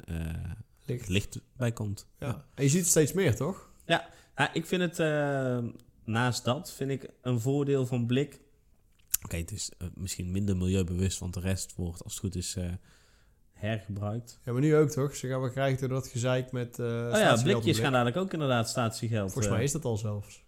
Licht. 0.84 1.08
licht 1.08 1.40
bij 1.56 1.72
komt. 1.72 2.06
Ja. 2.18 2.44
En 2.54 2.62
je 2.64 2.70
ziet 2.70 2.80
het 2.80 2.88
steeds 2.88 3.12
meer, 3.12 3.36
toch? 3.36 3.70
Ja, 3.86 4.08
ik 4.52 4.66
vind 4.66 4.82
het, 4.82 4.98
eh, 4.98 5.58
naast 6.04 6.44
dat, 6.44 6.72
vind 6.72 6.90
ik 6.90 7.10
een 7.20 7.40
voordeel 7.40 7.86
van 7.86 8.06
blik. 8.06 8.40
Oké, 9.24 9.36
het 9.36 9.52
is 9.52 9.70
eh, 9.78 9.88
misschien 9.94 10.30
minder 10.30 10.56
milieubewust, 10.56 11.18
want 11.18 11.34
de 11.34 11.40
rest 11.40 11.74
wordt, 11.74 12.02
als 12.04 12.12
het 12.12 12.22
goed 12.22 12.34
is, 12.34 12.56
eh, 12.56 12.70
hergebruikt. 13.52 14.40
Ja, 14.44 14.52
maar 14.52 14.60
nu 14.60 14.76
ook, 14.76 14.88
toch? 14.88 15.16
Ze 15.16 15.28
gaan 15.28 15.42
we 15.42 15.50
krijgen 15.50 15.80
door 15.80 15.88
dat 15.88 16.08
gezeik 16.08 16.52
met 16.52 16.78
eh 16.78 16.86
oh 16.86 17.10
ja, 17.12 17.42
blikjes 17.42 17.62
blik. 17.62 17.76
gaan 17.76 17.92
dadelijk 17.92 18.16
ook 18.16 18.32
inderdaad 18.32 18.68
statiegeld. 18.68 19.32
Volgens 19.32 19.54
mij 19.54 19.64
is 19.64 19.72
dat 19.72 19.84
al 19.84 19.96
zelfs. 19.96 20.44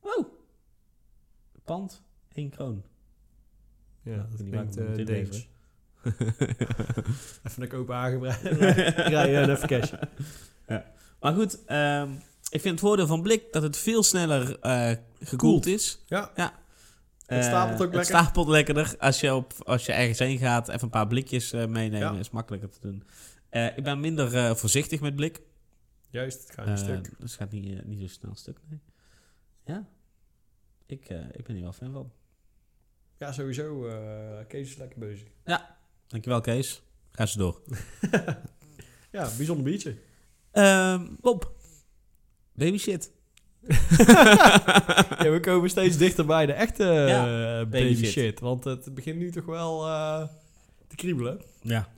Oh! 0.00 0.26
Pand, 1.64 2.02
1 2.32 2.50
kroon. 2.50 2.82
Ja, 4.02 4.12
Ja, 4.12 4.26
dat 4.30 4.38
die 4.38 4.48
klinkt 4.50 4.76
uh. 4.78 5.42
Even 7.44 7.56
naar 7.56 7.68
Kopenhagen 7.68 8.20
rijden 8.22 9.42
en 9.42 9.50
even 9.50 9.68
cash. 9.68 9.92
Maar 11.20 11.34
goed, 11.34 11.64
ehm, 11.64 12.10
ik 12.50 12.60
vind 12.60 12.64
het 12.64 12.80
voordeel 12.80 13.06
van 13.06 13.22
blik 13.22 13.52
dat 13.52 13.62
het 13.62 13.76
veel 13.76 14.02
sneller 14.02 14.58
eh, 14.60 14.90
gekoeld 15.20 15.66
is. 15.66 16.02
Ja. 16.06 16.30
ja. 16.34 16.52
Het 17.26 17.38
Eh, 17.38 17.42
stapelt 17.44 17.72
ook 17.80 17.86
Het 17.86 17.94
lekker. 17.94 18.04
stapelt 18.18 18.48
lekkerder. 18.48 18.94
Als 18.98 19.20
je, 19.20 19.34
op, 19.34 19.52
als 19.64 19.86
je 19.86 19.92
ergens 19.92 20.18
heen 20.18 20.38
gaat, 20.38 20.68
even 20.68 20.82
een 20.82 20.90
paar 20.90 21.06
blikjes 21.06 21.52
eh, 21.52 21.66
meenemen, 21.66 22.12
Ja. 22.14 22.18
is 22.18 22.30
makkelijker 22.30 22.70
te 22.70 22.78
doen. 22.80 23.02
Eh, 23.48 23.76
ik 23.76 23.84
ben 23.84 24.00
minder 24.00 24.34
eh, 24.36 24.54
voorzichtig 24.54 25.00
met 25.00 25.16
blik. 25.16 25.40
Juist, 26.10 26.40
het 26.42 26.50
gaat 26.52 26.66
een 26.66 26.72
Eh, 26.72 26.78
stuk. 26.78 27.04
Dus 27.18 27.30
het 27.30 27.40
gaat 27.40 27.50
niet, 27.50 27.78
eh, 27.78 27.84
niet 27.84 28.00
zo 28.00 28.06
snel 28.06 28.34
stuk, 28.34 28.58
nee. 28.68 28.80
Ja. 29.64 29.86
Ik, 30.86 31.08
eh, 31.08 31.18
ik 31.32 31.44
ben 31.44 31.54
hier 31.54 31.64
wel 31.64 31.72
fan 31.72 31.92
van. 31.92 32.12
Ja, 33.18 33.32
sowieso. 33.32 33.86
eh 33.88 34.46
Kees 34.48 34.68
is 34.70 34.76
lekker 34.76 34.98
bezig. 34.98 35.28
Dankjewel, 36.08 36.40
Kees. 36.40 36.82
Ga 37.12 37.26
ze 37.26 37.38
door. 37.38 37.60
Ja, 39.16 39.28
bijzonder 39.36 39.64
biertje. 39.64 39.96
Ehm 40.52 41.06
Bob. 41.20 41.52
Baby 42.54 42.78
shit. 42.78 43.10
ja, 45.22 45.30
we 45.30 45.38
komen 45.40 45.70
steeds 45.70 45.96
dichter 45.96 46.26
bij 46.26 46.46
de 46.46 46.52
echte 46.52 46.84
Ja, 46.84 47.60
eh, 47.60 47.66
baby, 47.66 48.04
shit. 48.04 48.40
Want 48.40 48.64
het 48.64 48.94
begint 48.94 49.18
nu 49.18 49.30
toch 49.30 49.44
wel 49.44 49.86
eh, 49.86 50.22
te 50.88 50.96
kriebelen. 50.96 51.40
Ja. 51.60 51.88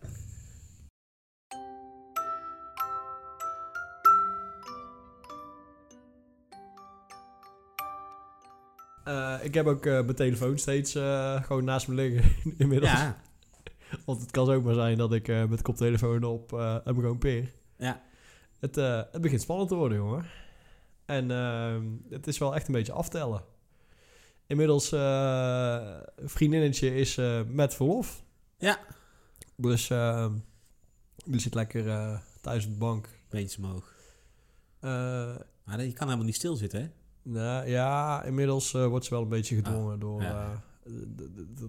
Eh, 9.05 9.35
ik 9.43 9.55
heb 9.55 9.67
ook 9.67 9.85
mijn 9.85 10.15
telefoon 10.15 10.59
steeds 10.59 10.93
gewoon 11.43 11.65
naast 11.65 11.89
me 11.89 11.95
liggen 11.95 12.33
inmiddels. 12.59 12.91
Ja. 12.91 13.21
Want 14.09 14.21
het 14.21 14.31
kan 14.31 14.47
zomaar 14.47 14.75
zijn 14.75 14.99
dat 14.99 15.13
ik 15.13 15.29
eh, 15.29 15.45
met 15.45 15.63
koptelefoon 15.63 16.25
op 16.25 16.53
eh 16.53 16.77
hem 16.85 16.95
gewoon 16.95 17.19
peer. 17.19 17.53
Ja. 17.77 18.03
Het, 18.59 18.77
eh, 18.77 19.03
het 19.13 19.21
begint 19.21 19.41
spannend 19.41 19.69
te 19.69 19.75
worden, 19.75 19.99
jongen. 19.99 20.25
En 21.05 21.31
ehm, 21.31 21.87
het 22.11 22.27
is 22.27 22.39
wel 22.39 22.55
echt 22.55 22.67
een 22.67 22.75
beetje 22.75 22.93
aftellen. 22.93 23.45
Inmiddels, 24.47 24.93
een 24.93 26.29
vriendinnetje 26.29 26.95
is 26.95 27.21
met 27.47 27.75
verlof. 27.75 28.23
Ja. 28.59 28.79
Dus 29.57 29.91
ehm, 29.91 30.33
die 31.25 31.41
zit 31.41 31.55
lekker 31.55 31.85
thuis 32.41 32.65
op 32.67 32.73
de 32.73 32.79
bank 32.79 33.09
Beentjes 33.29 33.59
omhoog. 33.59 33.95
Maar 35.65 35.85
je 35.85 35.93
kan 35.93 36.07
helemaal 36.07 36.27
niet 36.27 36.35
stilzitten, 36.35 36.81
hè? 36.81 36.89
nou, 37.23 37.69
ja, 37.69 38.23
inmiddels 38.23 38.73
wordt 38.73 39.05
ze 39.05 39.11
wel 39.11 39.23
een 39.23 39.29
beetje 39.29 39.55
gedwongen 39.55 39.99
door... 39.99 40.23
ja. 40.23 40.63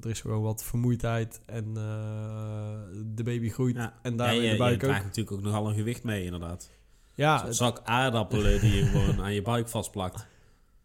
Er 0.04 0.10
is 0.10 0.22
gewoon 0.22 0.42
wat 0.42 0.64
vermoeidheid 0.64 1.42
en 1.46 1.66
eh, 1.76 3.02
de 3.16 3.24
baby 3.24 3.50
groeit. 3.50 3.76
Ja. 3.76 3.94
En 4.02 4.12
Ja, 4.12 4.18
daar 4.18 4.34
je, 4.34 4.42
de 4.42 4.48
je 4.48 4.58
buik 4.58 4.74
ook. 4.74 4.80
draagt 4.80 5.04
natuurlijk 5.04 5.36
ook 5.38 5.42
nogal 5.44 5.68
een 5.70 5.76
gewicht 5.76 6.04
mee, 6.04 6.24
inderdaad. 6.24 6.70
Ja, 7.16 7.38
Zo'n 7.38 7.54
zak 7.54 7.82
aardappelen 7.84 8.60
die 8.62 8.76
je 8.76 8.86
gewoon 8.86 9.22
aan 9.22 9.34
je 9.34 9.42
buik 9.42 9.70
vastplakt. 9.70 10.26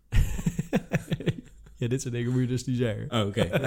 ja, 1.77 1.89
dit 1.89 2.03
soort 2.03 2.15
dingen 2.15 2.33
moet 2.33 2.41
je 2.41 2.47
dus 2.47 2.65
niet 2.65 2.77
zeggen. 2.77 3.11
Oh, 3.21 3.27
oké. 3.27 3.49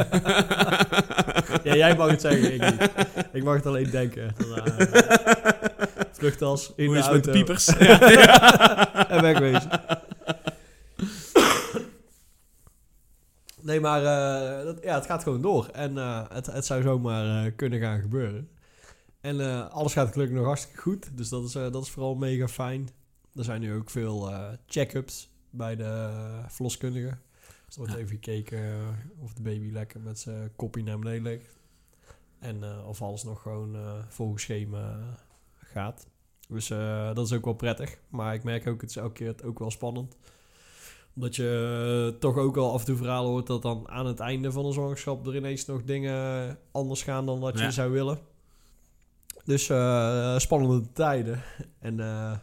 Ja, 1.64 1.76
jij 1.76 1.96
mag 1.96 2.10
het 2.10 2.22
zeggen, 2.22 2.54
ik 2.54 2.62
niet. 2.72 2.90
Ik 3.34 3.44
mag 3.44 3.56
het 3.56 3.66
alleen 3.66 3.90
denken. 3.90 4.34
Dan, 4.38 4.66
eh, 4.66 5.02
vluchttas 6.12 6.74
in 6.76 6.86
Hoe 6.86 6.94
de 6.94 7.00
is 7.00 7.06
het 7.06 7.14
met 7.16 7.24
de 7.24 7.32
auto. 7.32 7.46
piepers? 7.46 7.68
en 9.08 9.22
wegwezen. 9.22 9.70
Nee, 13.62 13.77
maar 13.88 14.04
eh, 14.04 14.66
dat, 14.66 14.84
ja, 14.84 14.96
het 14.96 15.06
gaat 15.06 15.24
gewoon 15.24 15.42
door. 15.42 15.66
En 15.68 15.98
eh, 15.98 16.30
het, 16.30 16.46
het 16.46 16.66
zou 16.66 16.82
zomaar 16.82 17.46
eh, 17.46 17.52
kunnen 17.56 17.80
gaan 17.80 18.02
gebeuren. 18.02 18.50
En 19.22 19.70
alles 19.72 19.94
gaat 19.94 20.12
gelukkig 20.12 20.36
nog 20.38 20.46
hartstikke 20.46 20.82
goed. 20.82 21.18
Dus 21.18 21.30
dat 21.30 21.44
is, 21.44 21.52
dat 21.52 21.84
is 21.84 21.90
vooral 21.90 22.16
mega 22.16 22.48
fijn. 22.48 22.90
Er 23.36 23.44
zijn 23.44 23.62
nu 23.62 23.74
ook 23.74 23.90
veel 23.90 24.32
check-ups 24.66 25.30
bij 25.50 25.76
de 25.76 26.10
verloskundige. 26.48 27.18
Dus 27.66 27.76
er 27.76 27.78
wordt 27.80 27.94
Ja. 27.94 28.00
even 28.00 28.10
gekeken 28.10 28.96
of 29.20 29.34
de 29.34 29.42
baby 29.42 29.72
lekker 29.72 30.00
met 30.00 30.20
zijn 30.20 30.56
koppie 30.56 30.84
naar 30.84 31.00
beneden 31.00 31.24
ligt. 31.24 31.60
En 32.40 32.84
of 32.86 33.02
alles 33.02 33.24
nog 33.24 33.42
gewoon 33.42 33.78
volgens 34.08 34.44
schema 34.44 35.00
gaat. 35.56 36.08
Dus 36.48 36.68
dat 37.14 37.26
is 37.26 37.34
ook 37.34 37.46
wel 37.46 37.54
prettig. 37.54 38.00
Maar 38.10 38.34
ik 38.34 38.44
merk 38.44 38.68
ook, 38.68 38.82
het 38.82 38.90
is 38.90 38.96
elke 38.96 39.14
keer 39.14 39.36
ook 39.46 39.60
wel 39.60 39.72
spannend. 39.72 40.18
Omdat 41.18 41.36
je 41.36 42.10
eh, 42.14 42.20
toch 42.20 42.38
ook 42.38 42.56
wel 42.56 42.74
af 42.74 42.80
en 42.80 42.86
toe 42.86 42.96
verhalen 42.96 43.30
hoort 43.30 43.48
dat 43.48 43.62
dan 43.62 43.90
aan 43.90 44.06
het 44.06 44.20
einde 44.20 44.52
van 44.52 44.64
de 44.66 44.72
zwangerschap 44.72 45.28
er 45.28 45.36
ineens 45.36 45.66
nog 45.66 45.84
dingen 45.84 46.58
anders 46.72 47.04
gaan 47.04 47.26
dan 47.26 47.40
wat 47.40 47.58
je 47.58 47.64
Ja. 47.64 47.72
zou 47.72 47.92
willen. 47.92 48.20
Dus 49.46 49.70
eh, 49.70 50.38
spannende 50.38 50.92
tijden. 50.94 51.42
En 51.80 52.00
eh, 52.00 52.38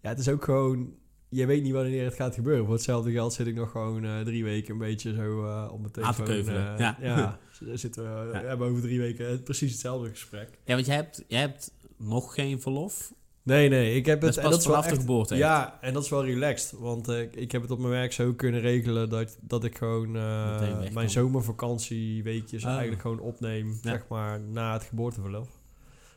ja, 0.00 0.08
het 0.08 0.18
is 0.18 0.28
ook 0.28 0.44
gewoon... 0.44 0.94
Je 1.28 1.46
weet 1.46 1.62
niet 1.62 1.72
wanneer 1.72 2.04
het 2.04 2.14
gaat 2.14 2.34
gebeuren. 2.34 2.64
Voor 2.64 2.74
hetzelfde 2.74 3.10
geld 3.12 3.32
zit 3.32 3.46
ik 3.46 3.54
nog 3.54 3.70
gewoon 3.70 4.04
eh, 4.04 4.20
drie 4.20 4.44
weken 4.44 4.72
een 4.72 4.78
beetje 4.78 5.14
zo 5.14 5.44
eh, 5.44 5.68
op 5.72 5.80
mijn 5.80 5.92
telefoon. 5.92 6.24
keuvelen, 6.26 6.72
eh, 6.72 6.78
ja. 6.78 6.96
ja. 7.00 7.38
zitten 7.76 8.02
we, 8.02 8.30
Ja. 8.32 8.40
we 8.40 8.46
hebben 8.46 8.68
over 8.68 8.82
drie 8.82 9.00
weken 9.00 9.42
precies 9.42 9.70
hetzelfde 9.72 10.08
gesprek. 10.08 10.58
Ja, 10.64 10.74
want 10.74 10.86
jij 10.86 10.94
hebt, 10.94 11.24
jij 11.28 11.40
hebt 11.40 11.72
nog 11.96 12.34
geen 12.34 12.60
verlof. 12.60 13.12
Nee, 13.44 13.68
nee, 13.68 13.94
ik 13.94 14.06
heb 14.06 14.20
Dat 14.20 14.28
het... 14.28 14.38
is 14.38 14.44
en 14.44 14.50
dat 14.50 14.60
is 14.60 14.66
wel 14.66 14.82
de 14.82 14.88
geboorte. 14.88 15.36
Ja, 15.36 15.78
en 15.80 15.92
dat 15.92 16.02
is 16.04 16.08
wel 16.10 16.24
relaxed. 16.24 16.78
Want 16.78 17.08
eh, 17.08 17.20
ik 17.20 17.52
heb 17.52 17.62
het 17.62 17.70
op 17.70 17.78
mijn 17.78 17.90
werk 17.90 18.12
zo 18.12 18.32
kunnen 18.32 18.60
regelen 18.60 19.08
dat, 19.10 19.38
dat 19.40 19.64
ik 19.64 19.76
gewoon 19.78 20.06
eh, 20.16 20.60
mijn 20.78 20.92
kan. 20.94 21.10
zomervakantieweekjes 21.10 22.64
Ah. 22.64 22.70
eigenlijk 22.70 23.00
gewoon 23.00 23.20
opneem, 23.20 23.68
Ja. 23.68 23.74
zeg 23.82 24.04
maar, 24.08 24.40
na 24.40 24.72
het 24.72 24.82
geboorteverlof. 24.82 25.48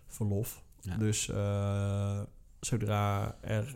Verlof. 0.08 0.63
Ja. 0.82 0.98
Dus 0.98 1.30
eh, 1.30 2.20
zodra 2.60 3.38
er 3.42 3.76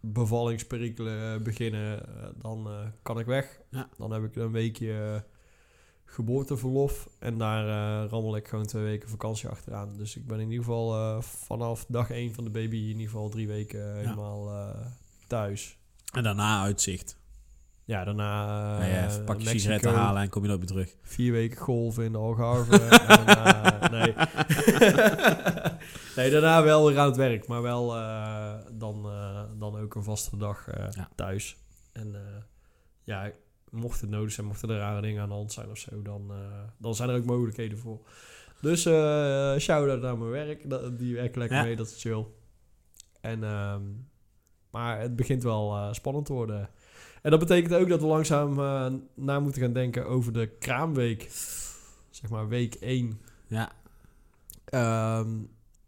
bevallingsperikelen 0.00 1.42
beginnen, 1.42 2.02
dan 2.40 2.68
kan 3.02 3.18
ik 3.18 3.26
weg. 3.26 3.60
Ja. 3.70 3.88
Dan 3.98 4.12
heb 4.12 4.24
ik 4.24 4.36
een 4.36 4.52
weekje 4.52 5.24
geboorteverlof 6.12 7.08
en 7.18 7.38
daar 7.38 7.68
eh, 7.68 8.10
rammel 8.10 8.36
ik 8.36 8.48
gewoon 8.48 8.66
twee 8.66 8.82
weken 8.82 9.08
vakantie 9.08 9.48
achteraan. 9.48 9.96
Dus 9.96 10.16
ik 10.16 10.26
ben 10.26 10.40
in 10.40 10.50
ieder 10.50 10.64
geval 10.64 10.94
eh, 10.94 11.22
vanaf 11.22 11.84
dag 11.88 12.10
één 12.10 12.34
van 12.34 12.44
de 12.44 12.50
baby 12.50 12.76
in 12.76 12.82
ieder 12.86 13.04
geval 13.04 13.28
drie 13.28 13.46
weken 13.46 13.96
helemaal 13.96 14.50
eh, 14.50 14.86
thuis. 15.26 15.78
En 16.12 16.22
daarna 16.22 16.62
uitzicht. 16.62 17.20
Ja, 17.84 18.04
daarna 18.04 18.78
Nou 18.78 18.90
ja, 18.90 19.18
pak 19.24 19.40
je 19.40 19.48
sigaretten 19.48 19.94
halen 19.94 20.22
en 20.22 20.28
kom 20.28 20.42
je 20.42 20.48
nooit 20.48 20.60
meer 20.60 20.68
terug. 20.68 20.94
Vier 21.02 21.32
weken 21.32 21.58
golven 21.58 22.04
in 22.04 22.12
de 22.12 22.18
Algarve. 22.18 22.78
en 22.80 23.26
daarna, 23.26 23.88
nee. 23.98 24.14
nee, 26.16 26.30
daarna 26.30 26.62
wel 26.62 26.86
weer 26.86 26.98
aan 26.98 27.06
het 27.06 27.16
werk. 27.16 27.46
Maar 27.46 27.62
wel 27.62 27.86
dan, 28.72 29.02
dan 29.58 29.76
ook 29.78 29.94
een 29.94 30.04
vaste 30.04 30.36
dag 30.36 30.66
Ja. 30.90 31.08
thuis. 31.14 31.56
En 31.92 32.14
ja, 33.04 33.30
mocht 33.72 34.00
het 34.00 34.10
nodig 34.10 34.32
zijn, 34.32 34.46
mochten 34.46 34.70
er 34.70 34.76
rare 34.78 35.00
dingen 35.00 35.22
aan 35.22 35.28
de 35.28 35.34
hand 35.34 35.52
zijn 35.52 35.70
of 35.70 35.78
zo, 35.78 36.02
dan, 36.02 36.30
eh, 36.30 36.36
dan 36.78 36.94
zijn 36.94 37.08
er 37.08 37.16
ook 37.16 37.24
mogelijkheden 37.24 37.78
voor. 37.78 38.00
Dus 38.60 38.84
eh 38.84 39.56
shout-out 39.58 40.00
naar 40.02 40.18
mijn 40.18 40.30
werk. 40.30 40.70
Dat, 40.70 40.98
die 40.98 41.14
werken 41.14 41.38
lekker 41.38 41.56
Ja. 41.56 41.62
mee, 41.62 41.76
dat 41.76 41.86
is 41.86 42.00
chill. 42.02 42.26
En, 43.20 43.44
ehm, 43.44 43.82
maar 44.70 45.00
het 45.00 45.16
begint 45.16 45.42
wel 45.42 45.76
eh, 45.76 45.92
spannend 45.92 46.26
te 46.26 46.32
worden. 46.32 46.70
En 47.22 47.30
dat 47.30 47.40
betekent 47.40 47.74
ook 47.74 47.88
dat 47.88 48.00
we 48.00 48.06
langzaam 48.06 48.54
na 49.14 49.40
moeten 49.40 49.62
gaan 49.62 49.72
denken 49.72 50.06
over 50.06 50.32
de 50.32 50.46
kraamweek. 50.58 51.22
Zeg 52.10 52.30
maar 52.30 52.48
week 52.48 52.74
1. 52.80 53.20
Ja, 53.46 53.72
Ehm, 54.64 55.30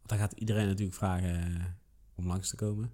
dan 0.06 0.18
gaat 0.18 0.32
iedereen 0.32 0.66
natuurlijk 0.66 0.96
vragen 0.96 1.76
om 2.14 2.26
langs 2.26 2.48
te 2.48 2.56
komen. 2.56 2.90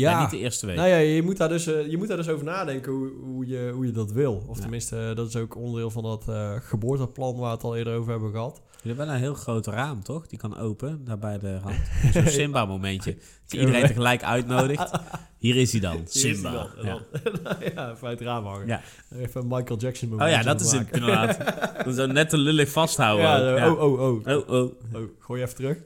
Ja, 0.00 0.10
Ja, 0.10 0.20
niet 0.20 0.30
de 0.30 0.38
eerste 0.38 0.66
week. 0.66 0.76
nou 0.76 0.88
ja, 0.88 0.96
je 0.96 1.22
moet 1.22 1.36
daar 1.36 1.48
dus, 1.48 1.66
eh, 1.66 1.86
je 1.90 1.96
moet 1.96 2.08
daar 2.08 2.16
dus 2.16 2.28
over 2.28 2.44
nadenken 2.44 2.92
hoe, 2.92 3.10
hoe, 3.22 3.46
je, 3.46 3.70
hoe 3.74 3.86
je 3.86 3.92
dat 3.92 4.12
wil. 4.12 4.44
Of 4.48 4.56
Ja. 4.56 4.62
tenminste, 4.62 5.08
eh, 5.08 5.14
dat 5.16 5.28
is 5.28 5.36
ook 5.36 5.56
onderdeel 5.56 5.90
van 5.90 6.02
dat 6.02 6.28
eh, 6.28 6.52
geboorteplan 6.60 7.36
waar 7.36 7.48
we 7.50 7.54
het 7.54 7.64
al 7.64 7.76
eerder 7.76 7.96
over 7.96 8.10
hebben 8.10 8.30
gehad. 8.30 8.60
Je 8.82 8.88
hebt 8.92 9.04
wel 9.04 9.14
een 9.14 9.20
heel 9.20 9.34
groot 9.34 9.66
raam, 9.66 10.02
toch? 10.02 10.26
Die 10.26 10.38
kan 10.38 10.56
open, 10.58 11.04
daar 11.04 11.18
bij 11.18 11.38
de 11.38 11.58
rand. 11.58 11.76
Zo'n 12.14 12.26
Simba-momentje. 12.26 13.14
Dat 13.46 13.52
je 13.52 13.58
iedereen 13.60 13.86
tegelijk 13.86 14.22
uitnodigt. 14.22 14.90
Hier 15.38 15.56
is 15.56 15.72
hij 15.72 15.80
dan, 15.80 16.00
Simba. 16.04 16.50
dan. 16.52 16.68
Ja. 16.84 16.98
dan- 17.42 17.56
ja, 17.74 17.90
even 17.90 18.08
uit 18.08 18.18
het 18.18 18.28
raam 18.28 18.44
hangen. 18.44 18.66
Ja. 18.66 18.80
Even 19.18 19.40
een 19.40 19.46
Michael 19.48 19.78
Jackson 19.78 20.08
Oh 20.12 20.14
moment. 20.18 20.36
ja, 20.36 20.42
dat 20.42 20.60
is 20.60 20.72
het 20.72 20.88
inderdaad. 20.92 21.38
Dan 21.84 21.94
Zo 21.94 22.06
net 22.06 22.28
te 22.28 22.38
lullig 22.38 22.68
vasthouden. 22.68 23.54
Ja. 23.56 23.70
oh, 23.70 23.80
oh, 23.82 24.00
oh. 24.00 24.26
Oh, 24.26 24.48
oh. 24.48 24.72
Oh, 24.94 25.02
gooi 25.18 25.42
even 25.42 25.54
terug. 25.54 25.78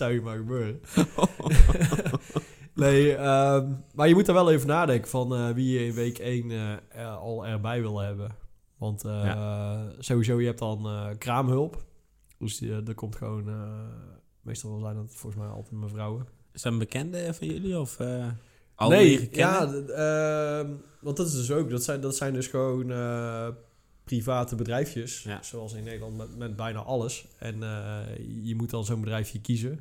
Zou 0.00 0.12
je 0.12 0.20
maar 0.20 0.36
gebeuren. 0.36 0.80
nee, 2.74 3.14
ehm, 3.14 3.72
maar 3.94 4.08
je 4.08 4.14
moet 4.14 4.28
er 4.28 4.34
wel 4.34 4.50
even 4.50 4.66
nadenken 4.66 5.10
van 5.10 5.34
eh, 5.34 5.50
wie 5.50 5.72
je 5.78 5.86
in 5.86 5.92
week 5.94 6.18
1 6.18 6.50
eh, 6.50 6.72
er 6.88 7.06
al 7.06 7.46
erbij 7.46 7.80
wil 7.80 7.98
hebben. 7.98 8.30
Want 8.78 9.04
eh, 9.04 9.80
sowieso, 9.98 10.40
je 10.40 10.46
hebt 10.46 10.58
dan 10.58 10.86
eh, 10.86 11.06
kraamhulp. 11.18 11.84
Dus 12.38 12.58
die, 12.58 12.70
eh, 12.70 12.88
er 12.88 12.94
komt 12.94 13.16
gewoon... 13.16 13.48
eh, 13.48 13.72
meestal 14.42 14.80
zijn 14.80 14.94
dat 14.96 15.14
volgens 15.14 15.42
mij 15.42 15.50
altijd 15.50 15.80
mevrouwen. 15.80 16.26
Is 16.52 16.62
dat 16.62 16.72
een 16.72 16.78
bekende 16.78 17.34
van 17.34 17.46
jullie? 17.46 17.78
Of 17.78 18.00
eh 18.00 18.26
al 18.74 18.88
nee, 18.88 19.28
ja, 19.32 19.72
ehm, 19.72 20.70
want 21.00 21.16
dat 21.16 21.26
is 21.26 21.32
dus 21.32 21.50
ook... 21.50 21.70
Dat 21.70 21.84
zijn, 21.84 22.00
dat 22.00 22.16
zijn 22.16 22.32
dus 22.32 22.46
gewoon 22.46 22.90
eh, 22.90 23.48
private 24.04 24.54
bedrijfjes. 24.56 25.22
Ja. 25.22 25.42
Zoals 25.42 25.72
in 25.74 25.84
Nederland 25.84 26.16
met, 26.16 26.36
met 26.36 26.56
bijna 26.56 26.78
alles. 26.78 27.26
En 27.38 27.62
eh, 27.62 27.98
je 28.42 28.54
moet 28.54 28.70
dan 28.70 28.84
zo'n 28.84 29.00
bedrijfje 29.00 29.40
kiezen. 29.40 29.80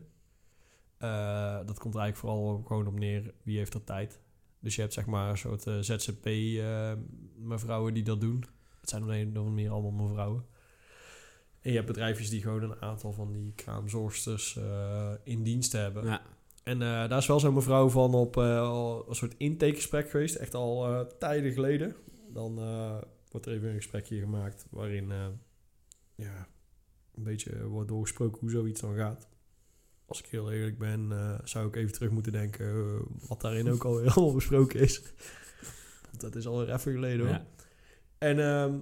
Eh, 0.99 1.57
dat 1.65 1.79
komt 1.79 1.95
eigenlijk 1.95 2.15
vooral 2.15 2.63
gewoon 2.67 2.88
op 2.88 2.99
neer 2.99 3.33
wie 3.43 3.57
heeft 3.57 3.73
er 3.73 3.83
tijd. 3.83 4.19
Dus 4.59 4.75
je 4.75 4.81
hebt 4.81 4.93
zeg 4.93 5.05
maar 5.05 5.29
een 5.29 5.38
soort 5.38 5.67
eh, 5.67 5.79
ZZP 5.79 6.25
eh, 6.25 6.93
mevrouwen 7.35 7.93
die 7.93 8.03
dat 8.03 8.21
doen. 8.21 8.45
Het 8.79 8.89
zijn 8.89 9.03
op 9.03 9.09
een 9.09 9.21
of 9.21 9.27
andere 9.27 9.45
manier 9.45 9.71
allemaal 9.71 10.07
mevrouwen. 10.07 10.45
En 11.62 11.69
je 11.69 11.75
hebt 11.75 11.88
bedrijfjes 11.88 12.29
die 12.29 12.41
gewoon 12.41 12.63
een 12.63 12.81
aantal 12.81 13.13
van 13.13 13.31
die 13.31 13.53
kraamzorgsters 13.55 14.59
in 15.23 15.43
dienst 15.43 15.71
hebben. 15.71 16.05
Ja. 16.05 16.21
En 16.63 16.79
daar 16.79 17.17
is 17.17 17.27
wel 17.27 17.39
zo'n 17.39 17.53
mevrouw 17.53 17.89
van 17.89 18.13
op 18.13 18.35
een 18.35 19.15
soort 19.15 19.35
intakegesprek 19.38 20.09
geweest. 20.09 20.35
Echt 20.35 20.53
al 20.53 21.05
tijden 21.17 21.51
geleden. 21.51 21.95
Dan 22.33 22.55
wordt 23.31 23.45
er 23.45 23.53
even 23.53 23.69
een 23.69 23.75
gesprekje 23.75 24.19
gemaakt 24.19 24.67
waarin 24.69 25.12
ja, 26.15 26.47
een 27.15 27.23
beetje 27.23 27.67
wordt 27.67 27.89
doorgesproken 27.89 28.39
hoe 28.39 28.49
zoiets 28.49 28.81
dan 28.81 28.95
gaat. 28.95 29.27
Als 30.10 30.19
ik 30.19 30.26
heel 30.26 30.52
eerlijk 30.52 30.78
ben, 30.78 31.12
eh, 31.12 31.39
zou 31.43 31.67
ik 31.67 31.76
even 31.76 31.93
terug 31.93 32.12
moeten 32.12 32.32
denken 32.32 32.65
eh, 32.65 33.28
wat 33.28 33.41
daarin 33.41 33.69
ook 33.72 33.84
alweer 33.84 34.12
allemaal 34.13 34.34
besproken 34.34 34.80
is. 34.80 35.02
Want 36.10 36.22
dat 36.22 36.36
is 36.36 36.48
alweer 36.48 36.74
even 36.74 36.91
geleden 36.91 37.19
hoor. 37.19 37.36
Ja. 37.36 37.45
En 38.17 38.39
ehm, 38.39 38.78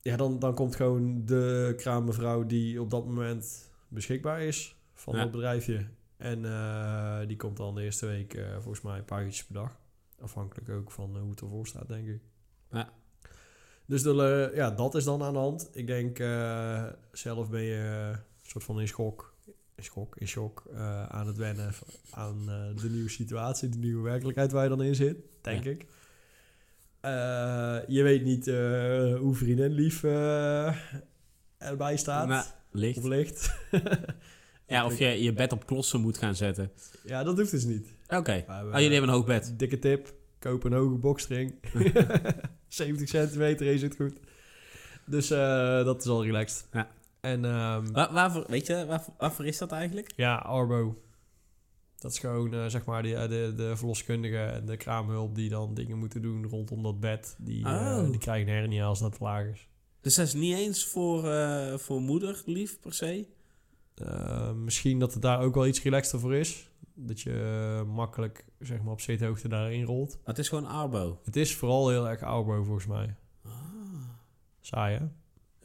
ja, 0.00 0.16
dan, 0.16 0.38
dan 0.38 0.54
komt 0.54 0.76
gewoon 0.76 1.24
de 1.24 1.74
kraammevrouw 1.76 2.46
die 2.46 2.80
op 2.80 2.90
dat 2.90 3.06
moment 3.06 3.70
beschikbaar 3.88 4.42
is 4.42 4.76
van 4.94 5.14
Ja. 5.14 5.20
het 5.20 5.30
bedrijfje. 5.30 5.86
En 6.16 6.44
eh, 6.44 7.26
die 7.26 7.36
komt 7.36 7.56
dan 7.56 7.74
de 7.74 7.82
eerste 7.82 8.06
week 8.06 8.38
volgens 8.54 8.80
mij 8.80 8.98
een 8.98 9.04
paar 9.04 9.24
uurtjes 9.24 9.44
per 9.44 9.54
dag. 9.54 9.80
Afhankelijk 10.20 10.68
ook 10.68 10.90
van 10.90 11.18
hoe 11.18 11.30
het 11.30 11.40
ervoor 11.40 11.66
staat, 11.66 11.88
denk 11.88 12.08
ik. 12.08 12.22
Ja. 12.70 12.92
Dus 13.86 14.02
de, 14.02 14.52
ja, 14.54 14.70
dat 14.70 14.94
is 14.94 15.04
dan 15.04 15.22
aan 15.22 15.32
de 15.32 15.38
hand. 15.38 15.70
Ik 15.72 15.86
denk, 15.86 16.16
zelf 17.12 17.50
ben 17.50 17.62
je 17.62 18.10
een 18.12 18.48
soort 18.48 18.64
van 18.64 18.80
in 18.80 18.88
schok, 18.88 19.34
schok, 19.84 20.16
in 20.16 20.28
shock 20.28 20.62
eh, 20.72 21.06
aan 21.06 21.26
het 21.26 21.36
wennen 21.36 21.72
aan 22.10 22.44
eh, 22.48 22.82
de 22.82 22.90
nieuwe 22.90 23.08
situatie, 23.08 23.68
de 23.68 23.78
nieuwe 23.78 24.02
werkelijkheid 24.02 24.52
waar 24.52 24.62
je 24.62 24.68
dan 24.68 24.82
in 24.82 24.94
zit, 24.94 25.16
denk 25.40 25.64
Ja. 25.64 25.70
ik. 25.70 25.86
Je 27.88 28.02
weet 28.02 28.24
niet 28.24 28.44
hoe 29.20 29.34
vriendin 29.34 29.70
lief 29.72 30.02
erbij 31.58 31.96
staat. 31.96 32.28
Nou, 32.28 32.44
Licht. 32.70 32.98
Of 32.98 33.04
licht. 33.04 33.50
Ja, 34.66 34.84
of 34.84 34.98
je 34.98 35.22
je 35.22 35.32
bed 35.32 35.52
op 35.52 35.66
klossen 35.66 36.00
moet 36.00 36.18
gaan 36.18 36.34
zetten. 36.34 36.70
ja, 37.04 37.22
dat 37.24 37.38
hoeft 37.38 37.50
dus 37.50 37.64
niet. 37.64 37.86
Oké. 38.08 38.44
We- 38.46 38.52
Oh, 38.52 38.70
jullie 38.72 38.90
hebben 38.90 39.08
een 39.08 39.14
hoog 39.16 39.26
bed. 39.26 39.52
Dikke 39.56 39.78
tip. 39.78 40.14
Koop 40.38 40.64
een 40.64 40.72
hoge 40.72 40.94
boxstring. 40.94 41.54
70 42.68 43.08
centimeter 43.08 43.66
is 43.66 43.82
het 43.82 43.96
goed. 43.96 44.12
Dus 45.06 45.30
eh, 45.30 45.84
dat 45.84 46.00
is 46.02 46.06
al 46.08 46.24
relaxed. 46.24 46.66
Ja. 46.72 46.88
En 47.20 47.44
ehm, 47.44 47.92
Waar, 47.92 48.12
waarvoor, 48.12 48.44
weet 48.48 48.66
je, 48.66 48.86
waarvoor, 48.86 49.14
waarvoor 49.18 49.46
is 49.46 49.58
dat 49.58 49.72
eigenlijk? 49.72 50.12
ja, 50.16 50.36
Arbo. 50.36 51.02
Dat 51.98 52.12
is 52.12 52.18
gewoon, 52.18 52.54
eh, 52.54 52.66
zeg 52.66 52.84
maar, 52.84 53.02
de, 53.02 53.26
de, 53.28 53.52
de 53.56 53.76
verloskundige 53.76 54.38
en 54.44 54.66
de 54.66 54.76
kraamhulp 54.76 55.34
die 55.34 55.48
dan 55.48 55.74
dingen 55.74 55.98
moeten 55.98 56.22
doen 56.22 56.46
rondom 56.48 56.82
dat 56.82 57.00
bed. 57.00 57.36
Die, 57.38 57.64
eh, 57.64 57.72
Oh. 57.72 58.10
die 58.10 58.18
krijgen 58.18 58.52
hernia 58.52 58.84
als 58.84 58.98
dat 59.00 59.12
te 59.12 59.24
laag 59.24 59.44
is. 59.46 59.68
Dus 60.00 60.14
dat 60.14 60.26
is 60.26 60.34
niet 60.34 60.54
eens 60.54 60.86
voor, 60.86 61.30
eh, 61.30 61.74
voor 61.78 62.00
moeder 62.00 62.42
lief 62.46 62.80
per 62.80 62.92
se? 62.94 63.26
Eh, 63.94 64.52
misschien 64.52 64.98
dat 64.98 65.12
het 65.12 65.22
daar 65.22 65.40
ook 65.40 65.54
wel 65.54 65.66
iets 65.66 65.82
relaxter 65.82 66.20
voor 66.20 66.34
is. 66.34 66.70
Dat 66.94 67.20
je 67.20 67.32
eh, 67.78 67.94
makkelijk, 67.94 68.44
zeg 68.58 68.82
maar, 68.82 68.92
op 68.92 69.00
zithoogte 69.00 69.48
daarin 69.48 69.84
rolt. 69.84 70.10
Maar 70.10 70.20
het 70.24 70.38
is 70.38 70.48
gewoon 70.48 70.66
Arbo. 70.66 71.20
Het 71.24 71.36
is 71.36 71.56
vooral 71.56 71.88
heel 71.88 72.08
erg 72.08 72.22
Arbo 72.22 72.62
volgens 72.64 72.86
mij. 72.86 73.14
Ah. 73.44 73.52
Saai, 74.60 74.98
hè? 74.98 75.04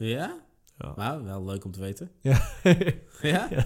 Ja? 0.06 0.43
Ja. 0.78 0.92
Nou, 0.96 1.24
wel 1.24 1.44
leuk 1.44 1.64
om 1.64 1.72
te 1.72 1.80
weten. 1.80 2.10
Ja. 2.20 2.48
Ja? 3.22 3.48
Ja. 3.50 3.64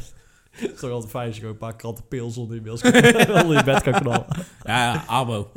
Het 0.51 0.73
is 0.73 0.81
toch 0.81 0.91
altijd 0.91 1.11
fijn 1.11 1.27
als 1.27 1.35
je 1.35 1.41
gewoon 1.41 1.55
een 1.55 1.61
paar 1.61 1.77
kratten 1.77 2.09
pils 2.09 2.37
onder 2.37 2.57
je, 2.65 2.71
onder 3.43 3.57
je 3.57 3.65
bed 3.65 3.83
kan 3.83 3.93
knallen. 3.93 4.27
Ja. 4.63 5.05
Arbo. 5.07 5.51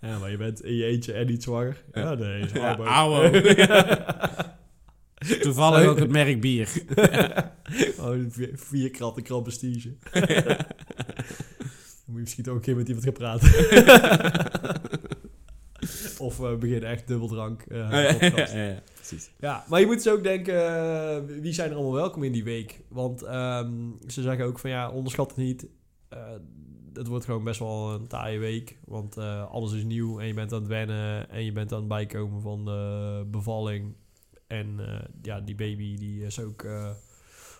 Ja, 0.00 0.18
maar 0.18 0.30
je 0.30 0.36
bent 0.36 0.62
in 0.62 0.74
je 0.74 0.84
eentje 0.84 1.12
en 1.12 1.26
niet 1.26 1.42
zwanger. 1.42 1.82
Ja, 1.92 2.14
nee, 2.14 2.40
is 2.40 2.52
Arbo. 2.52 2.84
Arbo. 2.84 3.40
Toevallig 5.40 5.86
ook 5.86 5.98
het 5.98 6.10
merk 6.10 6.40
bier. 6.40 6.68
Oh, 7.98 8.16
vier, 8.28 8.50
vier 8.54 8.90
kratten 8.90 9.22
krab 9.22 9.42
prestige. 9.42 9.96
Dan 10.12 10.24
moet 12.06 12.14
je 12.14 12.20
misschien 12.20 12.44
toch 12.44 12.54
een 12.54 12.60
keer 12.60 12.76
met 12.76 12.88
iemand 12.88 13.04
gaan 13.04 13.12
praten. 13.12 13.50
Of 16.22 16.38
we 16.38 16.56
beginnen 16.56 16.88
echt 16.90 17.06
dubbeldrank. 17.06 17.62
eh, 17.62 17.78
ja, 18.20 18.36
ja, 18.36 18.62
ja, 18.62 18.82
precies. 18.94 19.30
Ja, 19.38 19.64
maar 19.68 19.80
je 19.80 19.86
moet 19.86 20.02
dus 20.02 20.08
ook 20.12 20.22
denken, 20.22 20.66
eh, 20.66 21.40
wie 21.40 21.52
zijn 21.52 21.70
er 21.70 21.76
allemaal 21.76 21.94
welkom 21.94 22.22
in 22.22 22.32
die 22.32 22.44
week? 22.44 22.80
Want 22.88 23.22
ehm, 23.22 23.72
ze 24.06 24.22
zeggen 24.22 24.44
ook 24.44 24.58
van 24.58 24.70
ja, 24.70 24.90
onderschat 24.90 25.28
het 25.28 25.36
niet. 25.36 25.66
Eh, 26.08 26.18
het 26.92 27.06
wordt 27.06 27.24
gewoon 27.24 27.44
best 27.44 27.58
wel 27.58 27.92
een 27.92 28.06
taaie 28.06 28.38
week. 28.38 28.78
Want 28.84 29.16
eh, 29.16 29.50
alles 29.50 29.72
is 29.72 29.84
nieuw 29.84 30.20
en 30.20 30.26
je 30.26 30.34
bent 30.34 30.52
aan 30.52 30.58
het 30.58 30.68
wennen 30.68 31.30
en 31.30 31.44
je 31.44 31.52
bent 31.52 31.72
aan 31.72 31.78
het 31.78 31.88
bijkomen 31.88 32.42
van 32.42 32.64
de 32.64 33.24
bevalling. 33.30 33.94
En 34.46 34.80
eh, 34.86 35.04
ja, 35.22 35.40
die 35.40 35.54
baby 35.54 35.96
die 35.96 36.24
is 36.24 36.40
ook 36.40 36.62
eh 36.62 36.90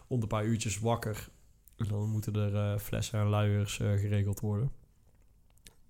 onder 0.07 0.31
een 0.31 0.39
paar 0.39 0.45
uurtjes 0.47 0.79
wakker. 0.79 1.29
En 1.77 1.89
dan 1.89 2.09
moeten 2.11 2.35
er 2.35 2.55
eh, 2.55 2.79
flessen 2.79 3.21
en 3.21 3.27
luiers 3.27 3.81
eh, 3.81 3.93
geregeld 3.93 4.41
worden. 4.41 4.71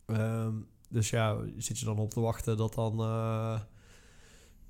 Ehm, 0.07 0.55
dus 0.93 1.11
ja, 1.11 1.37
zit 1.57 1.79
je 1.79 1.85
dan 1.85 1.99
op 1.99 2.11
te 2.11 2.21
wachten 2.21 2.57
dat 2.57 2.75
dan 2.75 3.01
eh, 3.01 3.61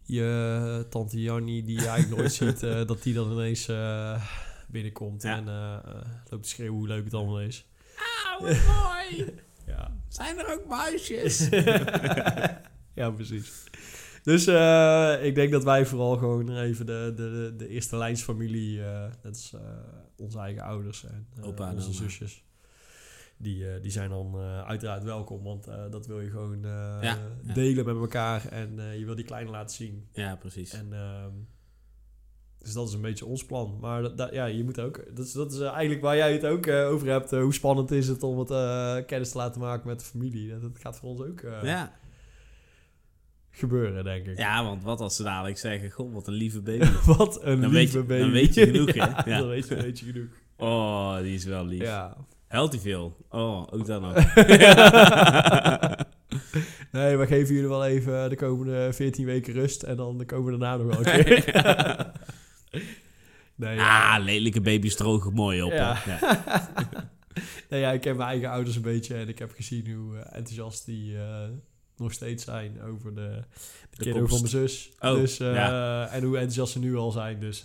je 0.03 0.87
tante 0.91 1.21
Jannie, 1.21 1.65
die 1.65 1.81
je 1.81 1.87
eigenlijk 1.87 2.17
nooit 2.21 2.33
ziet, 2.43 2.63
eh, 2.63 2.87
dat 2.87 3.03
die 3.03 3.15
dan 3.15 3.33
ineens 3.33 3.69
eh, 3.69 4.23
binnenkomt 4.69 5.23
Ja. 5.23 5.37
en 5.37 5.45
loopt 6.31 6.43
te 6.43 6.49
schreeuwen 6.49 6.79
hoe 6.79 6.87
leuk 6.89 7.05
het 7.05 7.15
allemaal 7.15 7.41
is. 7.41 7.67
Auw, 8.27 8.41
wat 8.41 8.57
mooi. 8.83 9.25
Ja, 9.67 9.97
Zijn 10.09 10.39
er 10.39 10.53
ook 10.53 10.67
muisjes? 10.69 11.49
ja 12.95 13.11
precies. 13.11 13.53
Dus 14.23 14.47
eh, 14.47 15.17
ik 15.25 15.35
denk 15.35 15.53
dat 15.53 15.65
wij 15.65 15.87
vooral 15.87 16.17
gewoon 16.17 16.57
even 16.57 16.87
de, 16.87 17.13
de, 17.17 17.55
de 17.57 17.69
eerste 17.69 17.97
lijnsfamilie, 17.97 18.83
eh 18.85 19.05
dat 19.23 19.37
is 19.37 19.53
eh, 19.55 19.61
onze 20.17 20.39
eigen 20.39 20.63
ouders 20.63 21.05
en 21.05 21.27
Opa 21.41 21.69
en 21.69 21.75
onze 21.75 21.93
zusjes. 21.93 22.45
Die, 23.43 23.69
eh, 23.71 23.83
die 23.83 23.91
zijn 23.91 24.11
dan 24.11 24.35
eh, 24.35 24.63
uiteraard 24.67 25.03
welkom, 25.05 25.43
want 25.43 25.67
eh, 25.67 25.91
dat 25.91 26.07
wil 26.07 26.21
je 26.21 26.31
gewoon 26.31 26.61
ja. 27.01 27.19
delen 27.55 27.85
met 27.85 27.97
elkaar 27.97 28.47
en 28.49 28.99
je 28.99 29.05
wil 29.05 29.15
die 29.15 29.25
kleine 29.25 29.51
laten 29.51 29.77
zien. 29.77 30.09
Ja, 30.13 30.37
precies. 30.37 30.73
En, 30.73 30.93
ehm, 30.93 31.31
dus 32.59 32.73
dat 32.73 32.89
is 32.89 32.95
een 32.95 33.01
beetje 33.01 33.27
ons 33.27 33.45
plan. 33.47 33.79
Maar 33.81 34.03
dat, 34.03 34.17
dat- 34.19 34.33
ja, 34.33 34.45
je 34.45 34.65
moet 34.65 34.81
ook. 34.81 35.05
Dat 35.17 35.27
is, 35.27 35.33
dat 35.33 35.53
is 35.53 35.61
eigenlijk 35.61 36.01
waar 36.01 36.17
jij 36.17 36.33
het 36.33 36.45
ook 36.47 36.69
over 36.69 37.09
hebt. 37.09 37.31
hoe 37.31 37.55
spannend 37.55 37.91
is 37.91 38.09
het 38.09 38.23
om 38.23 38.39
het 38.39 39.07
kennis 39.07 39.31
te 39.31 39.37
laten 39.39 39.61
maken 39.61 39.89
met 39.89 39.99
de 39.99 40.05
familie? 40.07 40.51
Dat, 40.51 40.61
dat 40.63 40.79
gaat 40.79 40.97
voor 40.99 41.09
ons 41.09 41.21
ook 41.21 41.41
ja. 41.63 41.93
gebeuren, 43.51 44.05
denk 44.05 44.27
ik. 44.27 44.39
ja, 44.39 44.65
want 44.65 44.83
wat 44.83 45.01
als 45.01 45.17
ze 45.17 45.23
dadelijk 45.23 45.59
zeggen, 45.59 45.91
goh, 45.91 46.13
wat 46.15 46.27
een 46.27 46.35
lieve 46.35 46.61
baby. 46.61 46.87
Wat 47.17 47.43
een 47.45 47.61
Dan 47.61 47.71
lieve 47.71 47.99
je- 47.99 48.05
baby. 48.05 48.21
dan 48.23 48.31
weet 48.31 48.55
je 48.55 48.67
genoeg, 48.67 48.95
hè? 48.95 49.07
Ja. 49.31 49.39
Dan 49.39 49.49
weet 49.49 49.69
je, 49.69 49.75
weet 49.75 49.99
je 49.99 50.05
genoeg. 50.13 50.29
Oh, 50.57 51.17
die 51.19 51.35
is 51.35 51.45
wel 51.45 51.67
lief. 51.67 51.81
Ja. 51.83 52.17
Huilt 52.53 52.73
hij 52.73 52.81
veel? 52.81 53.17
Oh, 53.31 53.67
ook 53.71 53.87
dan 53.87 54.03
nog. 54.03 54.15
nee, 56.93 57.17
we 57.17 57.27
geven 57.27 57.55
jullie 57.55 57.69
wel 57.69 57.85
even 57.85 58.31
de 58.31 58.37
komende 58.37 58.93
14 58.93 59.25
weken 59.25 59.53
rust. 59.53 59.83
En 59.83 59.97
dan 59.97 60.23
komen 60.27 60.53
we 60.53 60.59
daarna 60.59 60.85
nog 60.85 60.97
wel 60.97 61.15
een 61.15 61.25
keer. 61.25 61.45
nee, 63.55 63.75
ja. 63.77 64.17
ah, 64.17 64.25
lelijke 64.25 64.61
baby's 64.61 64.97
drogen 64.97 65.33
mooi 65.33 65.63
op. 65.63 65.73
Ja. 65.73 65.97
Nee, 67.69 67.81
ja, 67.81 67.93
ik 67.93 68.01
ken 68.01 68.17
mijn 68.17 68.29
eigen 68.29 68.51
ouders 68.51 68.77
een 68.77 68.83
beetje 68.83 69.15
en 69.15 69.29
ik 69.29 69.39
heb 69.39 69.53
gezien 69.53 69.93
hoe 69.93 70.19
eh, 70.19 70.37
enthousiast 70.37 70.85
die 70.85 71.19
eh, 71.19 71.49
nog 71.97 72.13
steeds 72.13 72.45
zijn 72.45 72.83
over 72.83 73.15
de, 73.15 73.43
de, 73.91 74.05
De 74.05 74.29
van 74.29 74.39
mijn 74.39 74.49
zus. 74.49 74.93
Oh, 75.01 75.15
dus, 75.15 75.41
eh, 75.41 75.55
ja. 75.55 76.09
En 76.09 76.23
hoe 76.23 76.35
enthousiast 76.35 76.73
ze 76.73 76.79
nu 76.79 76.97
al 76.97 77.11
zijn. 77.11 77.41
Dus 77.41 77.65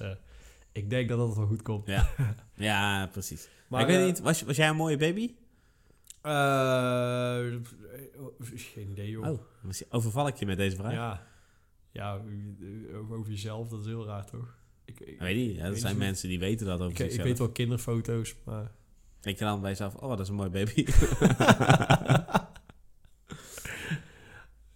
ik 0.72 0.90
denk 0.90 1.10
dat 1.10 1.18
dat 1.18 1.36
wel 1.36 1.46
goed 1.46 1.62
komt. 1.62 1.88
Ja. 1.88 2.10
ja, 2.54 3.08
precies. 3.12 3.48
Maar 3.68 3.82
ik 3.82 3.88
weet 3.88 4.00
eh, 4.00 4.06
niet, 4.06 4.20
was, 4.20 4.42
was 4.42 4.56
jij 4.56 4.70
een 4.70 4.76
mooie 4.76 4.98
baby? 4.98 5.36
eh, 6.22 7.40
geen 8.54 8.90
idee, 8.90 9.10
joh. 9.10 9.28
Oh, 9.28 9.40
overval 9.90 10.28
ik 10.28 10.36
je 10.36 10.46
met 10.46 10.58
deze 10.58 10.76
vraag? 10.76 10.92
Ja, 10.92 11.28
ja 11.92 12.22
over 13.12 13.30
jezelf, 13.32 13.68
dat 13.68 13.80
is 13.80 13.86
heel 13.86 14.06
raar, 14.06 14.26
toch? 14.26 14.56
Ik, 14.86 15.00
ik, 15.00 15.08
Ik 15.08 15.20
weet 15.20 15.36
niet, 15.36 15.56
ja, 15.56 15.64
er 15.64 15.70
weet 15.70 15.80
zijn 15.80 15.94
niet. 15.94 16.04
mensen 16.04 16.30
die 16.30 16.40
weten 16.40 16.66
dat 16.66 16.82
over 16.82 17.06
ik, 17.06 17.12
ik 17.12 17.22
weet 17.22 17.38
wel 17.38 17.52
kinderfoto's, 17.52 18.36
maar... 18.46 18.72
Denk 19.20 19.40
je 19.40 19.46
dan 19.46 19.62
bij 19.62 19.70
jezelf, 19.70 19.96
oh, 19.96 20.10
dat 20.10 20.20
is 20.20 20.28
een 20.30 20.36
mooi 20.36 20.50
baby. 20.50 20.86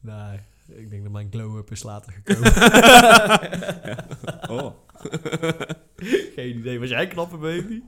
nee, 0.01 0.39
ik 0.67 0.89
denk 0.89 1.04
dat 1.04 1.12
mijn 1.12 1.27
glow-up 1.32 1.71
is 1.71 1.84
later 1.84 2.13
gekomen. 2.23 2.54
oh. 4.49 4.73
geen 6.36 6.58
idee. 6.58 6.80
Was 6.80 6.89
jij 6.89 7.01
een 7.01 7.10
knappe 7.10 7.38
baby? 7.38 7.82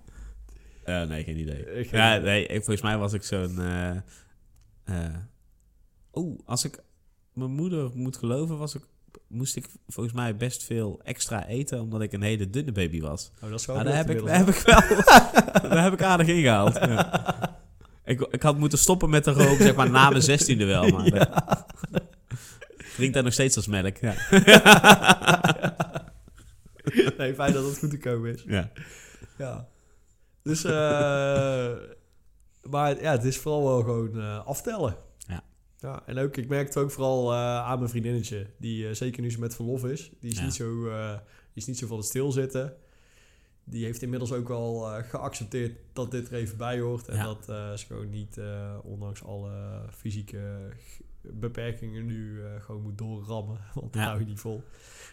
Eh, 0.84 1.02
nee, 1.04 1.24
geen 1.24 1.38
idee. 1.38 1.66
Eh, 1.66 1.90
geen 1.90 2.00
ja, 2.00 2.12
idee. 2.18 2.26
nee, 2.26 2.42
ik- 2.46 2.64
volgens 2.64 2.82
mij 2.82 2.98
was 2.98 3.14
ik 3.14 3.24
zo'n... 3.24 3.60
Oeh, 6.14 6.40
als 6.46 6.66
ik 6.66 6.80
mijn 7.34 7.52
moeder 7.52 7.90
moet 7.94 8.18
geloven, 8.18 8.58
was 8.58 8.76
ik, 8.76 8.82
moest 9.28 9.56
ik 9.56 9.66
volgens 9.88 10.16
mij 10.16 10.36
best 10.36 10.64
veel 10.64 11.02
extra 11.04 11.46
eten, 11.48 11.82
omdat 11.82 12.02
ik 12.02 12.14
een 12.14 12.22
hele 12.22 12.50
dunne 12.50 12.72
baby 12.72 13.02
was. 13.02 13.32
Oh, 13.44 13.50
dat 13.50 13.60
is 13.60 13.66
wel 13.66 13.84
daar 13.84 13.96
heb, 13.96 14.10
ik, 14.10 14.26
daar 14.26 14.38
heb 14.38 14.48
ik 14.48 14.56
wel... 14.56 14.82
daar 15.72 15.84
heb 15.84 15.94
ik 15.94 16.02
aardig 16.02 16.28
ingehaald. 16.28 16.74
Ja. 16.76 17.62
Ik, 18.06 18.22
ik 18.22 18.42
had 18.42 18.58
moeten 18.58 18.78
stoppen 18.78 19.10
met 19.10 19.24
de 19.24 19.32
rook, 19.32 19.58
zeg 19.58 19.76
maar, 19.76 19.90
na 19.90 20.10
mijn 20.10 20.22
zestiende 20.22 20.66
wel. 20.66 20.88
Maar 20.88 21.06
Ja. 21.16 21.66
drinkt 22.96 23.14
dat 23.14 23.24
nog 23.24 23.34
steeds 23.34 23.56
als 23.56 23.68
melk. 23.68 23.98
Ja. 23.98 24.14
nee, 27.18 27.34
fijn 27.34 27.54
dat 27.54 27.66
het 27.66 27.78
goed 27.78 27.90
te 27.90 27.98
komen 28.00 28.34
is. 28.34 28.44
ja. 28.48 28.70
Ja. 29.38 29.68
Dus, 30.44 30.64
eh 30.64 31.74
maar 32.70 33.02
ja, 33.02 33.12
het 33.12 33.24
is 33.24 33.38
vooral 33.38 33.64
wel 33.64 33.82
gewoon 33.82 34.20
eh, 34.20 34.46
aftellen. 34.46 34.96
Ja. 35.18 35.44
Ja, 35.78 36.04
en 36.06 36.18
ook, 36.18 36.38
ik 36.38 36.48
merk 36.48 36.68
het 36.68 36.78
ook 36.78 36.92
vooral 36.92 37.32
eh, 37.32 37.38
aan 37.60 37.78
mijn 37.78 37.90
vriendinnetje. 37.90 38.48
Die, 38.58 38.94
zeker 38.94 39.22
nu 39.22 39.32
ze 39.32 39.40
met 39.40 39.56
verlof 39.56 39.86
is, 39.86 40.12
die 40.20 40.32
is, 40.32 40.38
Ja. 40.38 40.44
niet, 40.44 40.54
zo, 40.54 40.84
die 40.84 41.22
is 41.54 41.66
niet 41.66 41.78
zo 41.78 41.88
van 41.88 41.98
het 41.98 42.06
stilzitten. 42.06 42.74
Die 43.64 43.86
heeft 43.86 44.02
inmiddels 44.02 44.32
ook 44.32 44.50
al 44.50 44.92
eh, 44.92 45.04
geaccepteerd 45.10 45.78
dat 45.94 46.12
dit 46.12 46.28
er 46.28 46.34
even 46.34 46.58
bij 46.58 46.80
hoort. 46.80 47.08
En 47.08 47.16
Ja. 47.16 47.24
dat 47.24 47.46
ze 47.80 47.86
gewoon 47.86 48.10
niet, 48.10 48.40
ondanks 48.84 49.24
alle 49.24 49.52
fysieke 49.92 50.70
beperkingen, 51.22 52.06
nu 52.06 52.42
gewoon 52.60 52.82
moet 52.82 52.98
doorrammen. 52.98 53.58
Want 53.74 53.96
Ja. 53.96 54.04
hou 54.04 54.20
je 54.20 54.26
niet 54.26 54.40
vol. 54.40 54.64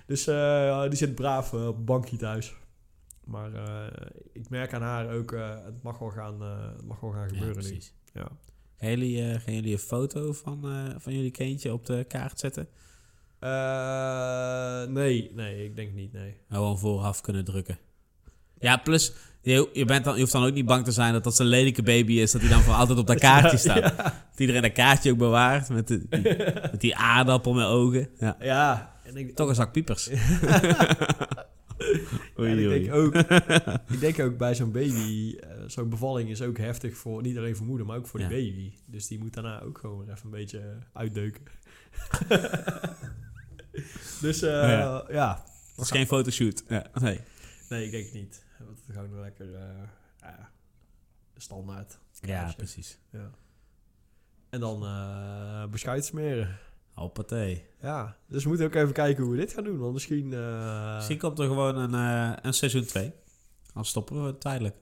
Dus 0.06 0.24
die 0.88 0.96
zit 0.98 1.14
braaf 1.14 1.52
op 1.54 1.86
bankje 1.86 2.16
thuis. 2.16 2.54
Maar 3.24 3.52
eh, 3.54 4.06
ik 4.32 4.48
merk 4.48 4.74
aan 4.74 4.82
haar 4.82 5.10
ook, 5.14 5.32
eh, 5.32 5.64
het 5.64 5.82
mag 5.82 5.98
wel 5.98 6.10
gaan, 6.10 6.42
eh, 6.42 6.72
het 6.76 6.86
mag 6.86 7.00
wel 7.00 7.10
gaan 7.10 7.20
Ja, 7.22 7.26
gebeuren 7.28 7.48
nu. 7.56 7.68
precies. 7.68 7.92
Ja. 8.14 8.28
Gaan 8.76 8.88
jullie, 8.90 9.38
gaan 9.40 9.54
jullie 9.54 9.72
een 9.72 9.78
foto 9.78 10.32
van, 10.32 10.60
van 10.98 11.14
jullie 11.14 11.30
kindje 11.30 11.72
op 11.72 11.86
de 11.86 12.04
kaart 12.08 12.38
zetten? 12.38 12.68
Nee, 14.94 15.30
nee, 15.34 15.64
ik 15.64 15.76
denk 15.76 15.92
niet, 15.92 16.12
nee. 16.12 16.36
Gewoon 16.48 16.78
vooraf 16.78 17.20
kunnen 17.20 17.44
drukken. 17.44 17.78
Ja, 18.58 18.76
plus, 18.76 19.12
je, 19.42 19.70
je, 19.72 19.84
bent 19.84 20.04
dan, 20.04 20.14
je 20.14 20.20
hoeft 20.20 20.32
dan 20.32 20.44
ook 20.44 20.52
niet 20.54 20.66
bang 20.66 20.84
te 20.84 20.92
zijn 20.92 21.12
dat 21.12 21.24
dat 21.24 21.36
zo'n 21.36 21.46
lelijke 21.46 21.82
baby 21.82 22.12
is, 22.12 22.32
dat 22.32 22.40
hij 22.40 22.50
dan 22.50 22.60
voor 22.62 22.74
altijd 22.74 22.98
op 22.98 23.06
dat 23.06 23.18
kaartje 23.28 23.56
staat. 23.56 23.76
Ja, 23.78 23.90
Dat 24.30 24.38
iedereen 24.38 24.62
dat 24.62 24.72
kaartje 24.72 25.10
ook 25.10 25.18
bewaart, 25.18 25.68
met, 25.68 25.88
de, 25.88 26.08
die, 26.08 26.22
met 26.72 26.80
die 26.80 26.96
aardappel 26.96 27.52
met 27.52 27.66
ogen. 27.66 28.08
Ja. 28.18 28.36
ja. 28.40 28.94
en 29.04 29.16
ik, 29.16 29.34
Toch 29.36 29.48
een 29.48 29.54
zak 29.54 29.72
piepers. 29.72 30.10
Oei, 32.38 32.50
En 32.50 32.58
ik 32.58 32.68
denk 32.68 32.94
ook, 32.94 33.14
ik 33.94 34.00
denk 34.00 34.18
ook 34.18 34.36
bij 34.36 34.54
zo'n 34.54 34.72
baby, 34.72 35.36
eh, 35.40 35.50
zo'n 35.66 35.88
bevalling 35.88 36.30
is 36.30 36.42
ook 36.42 36.58
heftig 36.58 36.96
voor 36.96 37.22
niet 37.22 37.36
alleen 37.36 37.56
voor 37.56 37.66
moeder, 37.66 37.86
maar 37.86 37.96
ook 37.96 38.06
voor 38.06 38.20
Ja. 38.20 38.28
de 38.28 38.34
baby. 38.34 38.72
Dus 38.86 39.06
die 39.06 39.18
moet 39.18 39.34
daarna 39.34 39.60
ook 39.60 39.78
gewoon 39.78 40.10
even 40.10 40.24
een 40.24 40.30
beetje 40.30 40.78
uitdeuken. 40.92 41.42
dus 44.20 44.42
eh, 44.42 44.50
Ja. 44.50 45.04
ja. 45.08 45.44
Het 45.76 45.84
is 45.84 45.90
geen 45.90 46.06
fotoshoot. 46.06 46.64
Ja, 46.68 46.86
nee. 47.00 47.20
Nee, 47.68 47.84
ik 47.84 47.90
denk 47.90 48.04
het 48.04 48.14
niet. 48.14 48.44
Want 48.58 48.78
het 48.86 48.96
gewoon 48.96 49.20
lekker 49.20 49.54
eh, 49.54 50.30
standaard. 51.36 51.98
Ja, 52.20 52.52
precies. 52.56 52.98
Ja. 53.12 53.30
En 54.50 54.60
dan 54.60 54.80
beschuit 55.70 56.04
smeren. 56.04 56.58
Hoppatee. 56.94 57.64
Ja, 57.82 58.16
dus 58.28 58.42
we 58.42 58.48
moeten 58.48 58.66
ook 58.66 58.74
even 58.74 58.92
kijken 58.92 59.22
hoe 59.22 59.32
we 59.32 59.38
dit 59.38 59.52
gaan 59.52 59.64
doen. 59.64 59.78
Want 59.78 59.92
misschien... 59.92 60.32
eh, 60.32 60.94
Misschien 60.94 61.18
komt 61.18 61.38
er 61.38 61.46
gewoon 61.46 61.76
een, 61.76 61.94
eh, 61.94 62.36
een 62.42 62.54
seizoen 62.54 62.84
2. 62.84 63.12
Dan 63.74 63.84
stoppen 63.84 64.24
we 64.26 64.38
tijdelijk. 64.38 64.76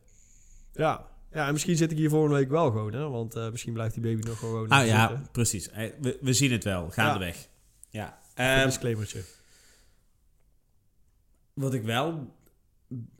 Ja. 0.72 1.06
ja, 1.32 1.46
en 1.46 1.52
misschien 1.52 1.76
zit 1.76 1.90
ik 1.90 1.96
hier 1.96 2.08
volgende 2.10 2.36
week 2.36 2.48
wel 2.48 2.70
gewoon. 2.70 2.92
Hè? 2.92 3.08
Want 3.08 3.34
eh, 3.36 3.50
misschien 3.50 3.72
blijft 3.72 3.94
die 3.94 4.02
baby 4.02 4.28
nog 4.28 4.38
gewoon 4.38 4.68
Ah 4.68 4.86
ja, 4.86 5.08
zitten. 5.08 5.28
precies. 5.32 5.70
We, 6.00 6.18
we 6.20 6.32
zien 6.32 6.52
het 6.52 6.64
wel, 6.64 6.90
gaandeweg. 6.90 7.48
Ja. 7.90 8.18
Een 8.34 8.44
Ehm, 8.44 8.64
disclaimertje. 8.66 9.22
wat 11.54 11.74
ik 11.74 11.82
wel... 11.82 12.36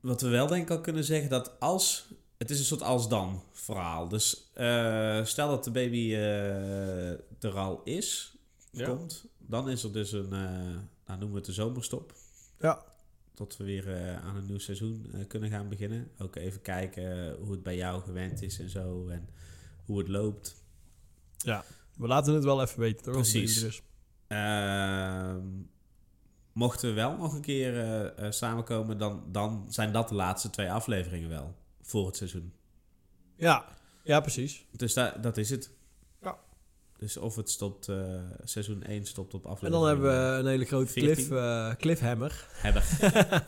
Wat 0.01 0.21
we 0.21 0.29
wel 0.29 0.47
denk 0.47 0.63
ik 0.63 0.71
al 0.71 0.81
kunnen 0.81 1.05
zeggen, 1.05 1.31
dat 1.31 1.61
als... 1.61 2.13
Het 2.39 2.51
is 2.51 2.59
een 2.59 2.65
soort 2.65 2.83
als-dan 2.83 3.43
verhaal. 3.53 4.09
Dus 4.09 4.51
stel 5.23 5.49
dat 5.49 5.65
de 5.65 5.71
baby 5.71 6.15
er 7.41 7.57
al 7.57 7.81
is, 7.85 8.38
Ja. 8.71 8.87
komt. 8.87 9.25
Dan 9.39 9.69
is 9.69 9.83
er 9.83 9.93
dus 9.93 10.13
een, 10.13 10.29
nou 10.29 11.19
noemen 11.19 11.31
we 11.31 11.37
het 11.37 11.45
de 11.45 11.53
zomerstop. 11.53 12.15
Ja. 12.61 12.85
Tot 13.35 13.57
we 13.57 13.65
weer 13.65 13.97
eh, 13.97 14.25
aan 14.25 14.37
een 14.37 14.47
nieuw 14.47 14.59
seizoen 14.59 15.11
eh, 15.13 15.27
kunnen 15.27 15.51
gaan 15.51 15.69
beginnen. 15.69 16.11
Ook 16.19 16.37
even 16.37 16.61
kijken 16.61 17.37
hoe 17.37 17.51
het 17.51 17.63
bij 17.63 17.77
jou 17.77 18.03
gewend 18.03 18.43
is 18.43 18.59
en 18.59 18.69
zo. 18.69 19.09
En 19.09 19.29
hoe 19.85 19.99
het 19.99 20.09
loopt. 20.09 20.63
We 21.97 22.07
laten 22.07 22.35
het 22.35 22.45
wel 22.45 22.63
even 22.63 22.81
weten, 22.81 23.03
toch? 23.03 23.15
Precies. 23.15 23.83
Ehm, 24.27 25.47
mochten 26.53 26.89
we 26.89 26.95
wel 26.95 27.17
nog 27.17 27.35
een 27.35 27.41
keer 27.41 28.13
samenkomen, 28.31 28.99
dan, 28.99 29.25
dan 29.33 29.67
zijn 29.69 29.93
dat 29.93 30.09
de 30.09 30.15
laatste 30.15 30.51
twee 30.51 30.73
afleveringen 30.73 31.29
wel. 31.29 31.55
Voor 31.83 32.07
het 32.07 32.17
seizoen. 32.17 32.53
Ja. 33.37 33.65
ja, 34.05 34.21
precies. 34.21 34.67
Dus 34.77 34.95
da 34.95 35.11
dat 35.11 35.37
is 35.37 35.51
het. 35.51 35.71
Dus 36.99 37.17
of 37.17 37.37
het 37.37 37.51
stopt, 37.51 37.89
eh, 37.89 38.21
seizoen 38.45 38.83
1 38.87 39.05
stopt 39.07 39.35
op 39.35 39.45
En 39.45 39.51
aflevering 39.51 39.83
dan 39.83 39.91
hebben 39.93 40.33
we 40.33 40.39
een 40.39 40.47
hele 40.47 40.65
grote 40.65 40.93
14. 40.93 41.15
cliff, 41.15 41.31
eh, 41.31 41.75
cliffhammer. 41.75 42.47
Hebben. 42.53 42.83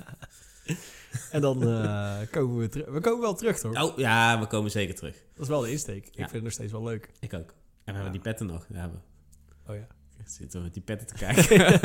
En 1.30 1.40
dan 1.40 1.62
eh, 1.68 2.18
komen 2.30 2.58
we 2.58 2.68
terug. 2.68 2.86
We 2.88 3.00
komen 3.00 3.20
wel 3.20 3.34
terug, 3.34 3.58
toch? 3.58 3.82
Oh 3.82 3.98
ja, 3.98 4.40
we 4.40 4.46
komen 4.46 4.70
zeker 4.70 4.94
terug. 4.94 5.14
Dat 5.34 5.42
is 5.42 5.48
wel 5.48 5.60
de 5.60 5.70
insteek. 5.70 6.06
Ik 6.06 6.14
vind 6.14 6.32
het 6.32 6.42
nog 6.42 6.52
steeds 6.52 6.72
wel 6.72 6.82
leuk. 6.82 7.10
Ik 7.20 7.34
ook. 7.34 7.54
En 7.84 7.84
we 7.84 7.92
hebben 7.92 8.12
die 8.12 8.20
petten 8.20 8.46
nog. 8.46 8.66
Ja, 8.72 8.90
we 8.90 8.96
Oh 9.72 9.76
ja. 9.76 9.86
zitten 10.24 10.62
met 10.62 10.72
die 10.72 10.82
petten 10.82 11.06
te 11.06 11.14
kijken. 11.24 11.80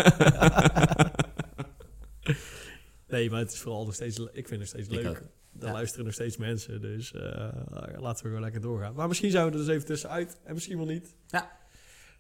Nee, 3.07 3.29
maar 3.29 3.39
het 3.39 3.51
is 3.51 3.59
vooral 3.59 3.85
nog 3.85 3.93
steeds... 3.93 4.19
Ik 4.19 4.47
vind 4.47 4.49
het 4.49 4.59
nog 4.59 4.67
steeds 4.67 4.89
leuk. 4.89 5.21
Er 5.59 5.65
Ja. 5.67 5.71
luisteren 5.73 6.05
nog 6.05 6.13
steeds 6.13 6.37
mensen, 6.37 6.81
dus 6.81 7.13
eh, 7.13 7.21
laten 7.97 8.23
we 8.23 8.27
gewoon 8.29 8.41
lekker 8.41 8.61
doorgaan. 8.61 8.93
Maar 8.95 9.07
misschien 9.07 9.31
zijn 9.31 9.45
we 9.45 9.51
er 9.51 9.57
dus 9.57 9.67
even 9.67 9.85
tussenuit 9.85 10.37
en 10.43 10.53
misschien 10.53 10.77
wel 10.77 10.85
niet. 10.85 11.15
Ja. 11.27 11.51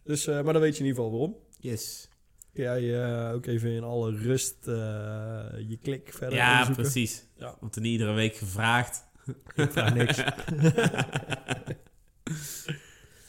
Dus, 0.03 0.27
eh, 0.27 0.41
maar 0.41 0.53
dan 0.53 0.61
weet 0.61 0.77
je 0.77 0.83
in 0.83 0.85
ieder 0.89 1.03
geval 1.03 1.17
waarom. 1.19 1.37
Yes. 1.59 2.09
Kun 2.53 2.63
jij 2.63 3.03
eh, 3.03 3.33
ook 3.33 3.45
even 3.45 3.69
in 3.69 3.83
alle 3.83 4.15
rust 4.17 4.55
je 4.65 5.77
klik 5.81 6.13
verder 6.13 6.37
Ja, 6.37 6.49
onderzoeken? 6.51 6.83
precies. 6.83 7.25
Ja. 7.37 7.55
Want 7.59 7.75
er 7.75 7.81
niet 7.81 7.91
iedere 7.91 8.13
week 8.13 8.35
gevraagd. 8.35 9.03
Ik 9.55 9.71
vraag 9.71 9.93
niks. 9.93 10.17
Ja. 10.17 10.35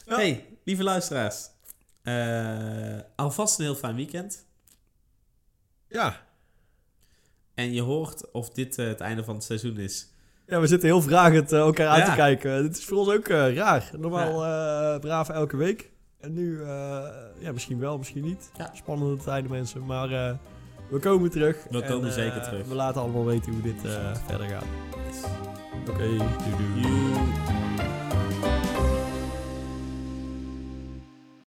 Hey, 0.07 0.59
lieve 0.64 0.83
luisteraars. 0.83 1.49
Alvast 3.16 3.59
een 3.59 3.64
heel 3.64 3.75
fijn 3.75 3.97
weekend. 3.97 4.47
Ja. 5.88 6.26
En 7.57 7.73
je 7.73 7.83
hoort 7.83 8.31
of 8.33 8.51
dit 8.51 8.79
eh, 8.79 8.87
het 8.87 9.01
einde 9.01 9.25
van 9.25 9.35
het 9.35 9.45
seizoen 9.45 9.79
is. 9.79 10.09
ja, 10.47 10.61
we 10.61 10.66
zitten 10.66 10.88
heel 10.88 11.03
vragend 11.03 11.53
eh, 11.53 11.59
elkaar 11.59 11.88
aan 11.88 11.99
Ja. 11.99 12.05
te 12.05 12.14
kijken. 12.16 12.62
Dit 12.62 12.77
is 12.79 12.85
voor 12.85 12.99
ons 12.99 13.09
ook 13.11 13.29
eh, 13.29 13.55
raar. 13.55 13.90
Normaal 13.99 14.45
eh, 14.45 15.01
braaf 15.01 15.29
elke 15.29 15.57
week. 15.57 15.90
En 16.21 16.33
nu, 16.33 16.62
eh, 16.62 17.03
ja, 17.38 17.53
misschien 17.53 17.79
wel, 17.79 17.99
misschien 17.99 18.25
niet. 18.25 18.51
Ja. 18.59 18.71
Spannende 18.75 19.23
tijden, 19.23 19.51
mensen. 19.51 19.87
Maar 19.87 20.11
eh, 20.12 20.35
we 20.90 20.99
komen 20.99 21.31
terug. 21.31 21.66
We 21.71 21.83
En, 21.83 21.88
komen 21.90 22.09
eh, 22.09 22.14
zeker 22.14 22.42
terug. 22.42 22.66
We 22.66 22.75
laten 22.75 23.01
allemaal 23.01 23.25
weten 23.25 23.53
hoe 23.53 23.62
dit 23.62 23.85
eh, 23.85 24.14
verder 24.27 24.47
gaat. 24.49 24.64
Oké, 25.90 26.07
doei 26.07 26.21
doei. 26.57 26.81
Joe. 26.83 27.26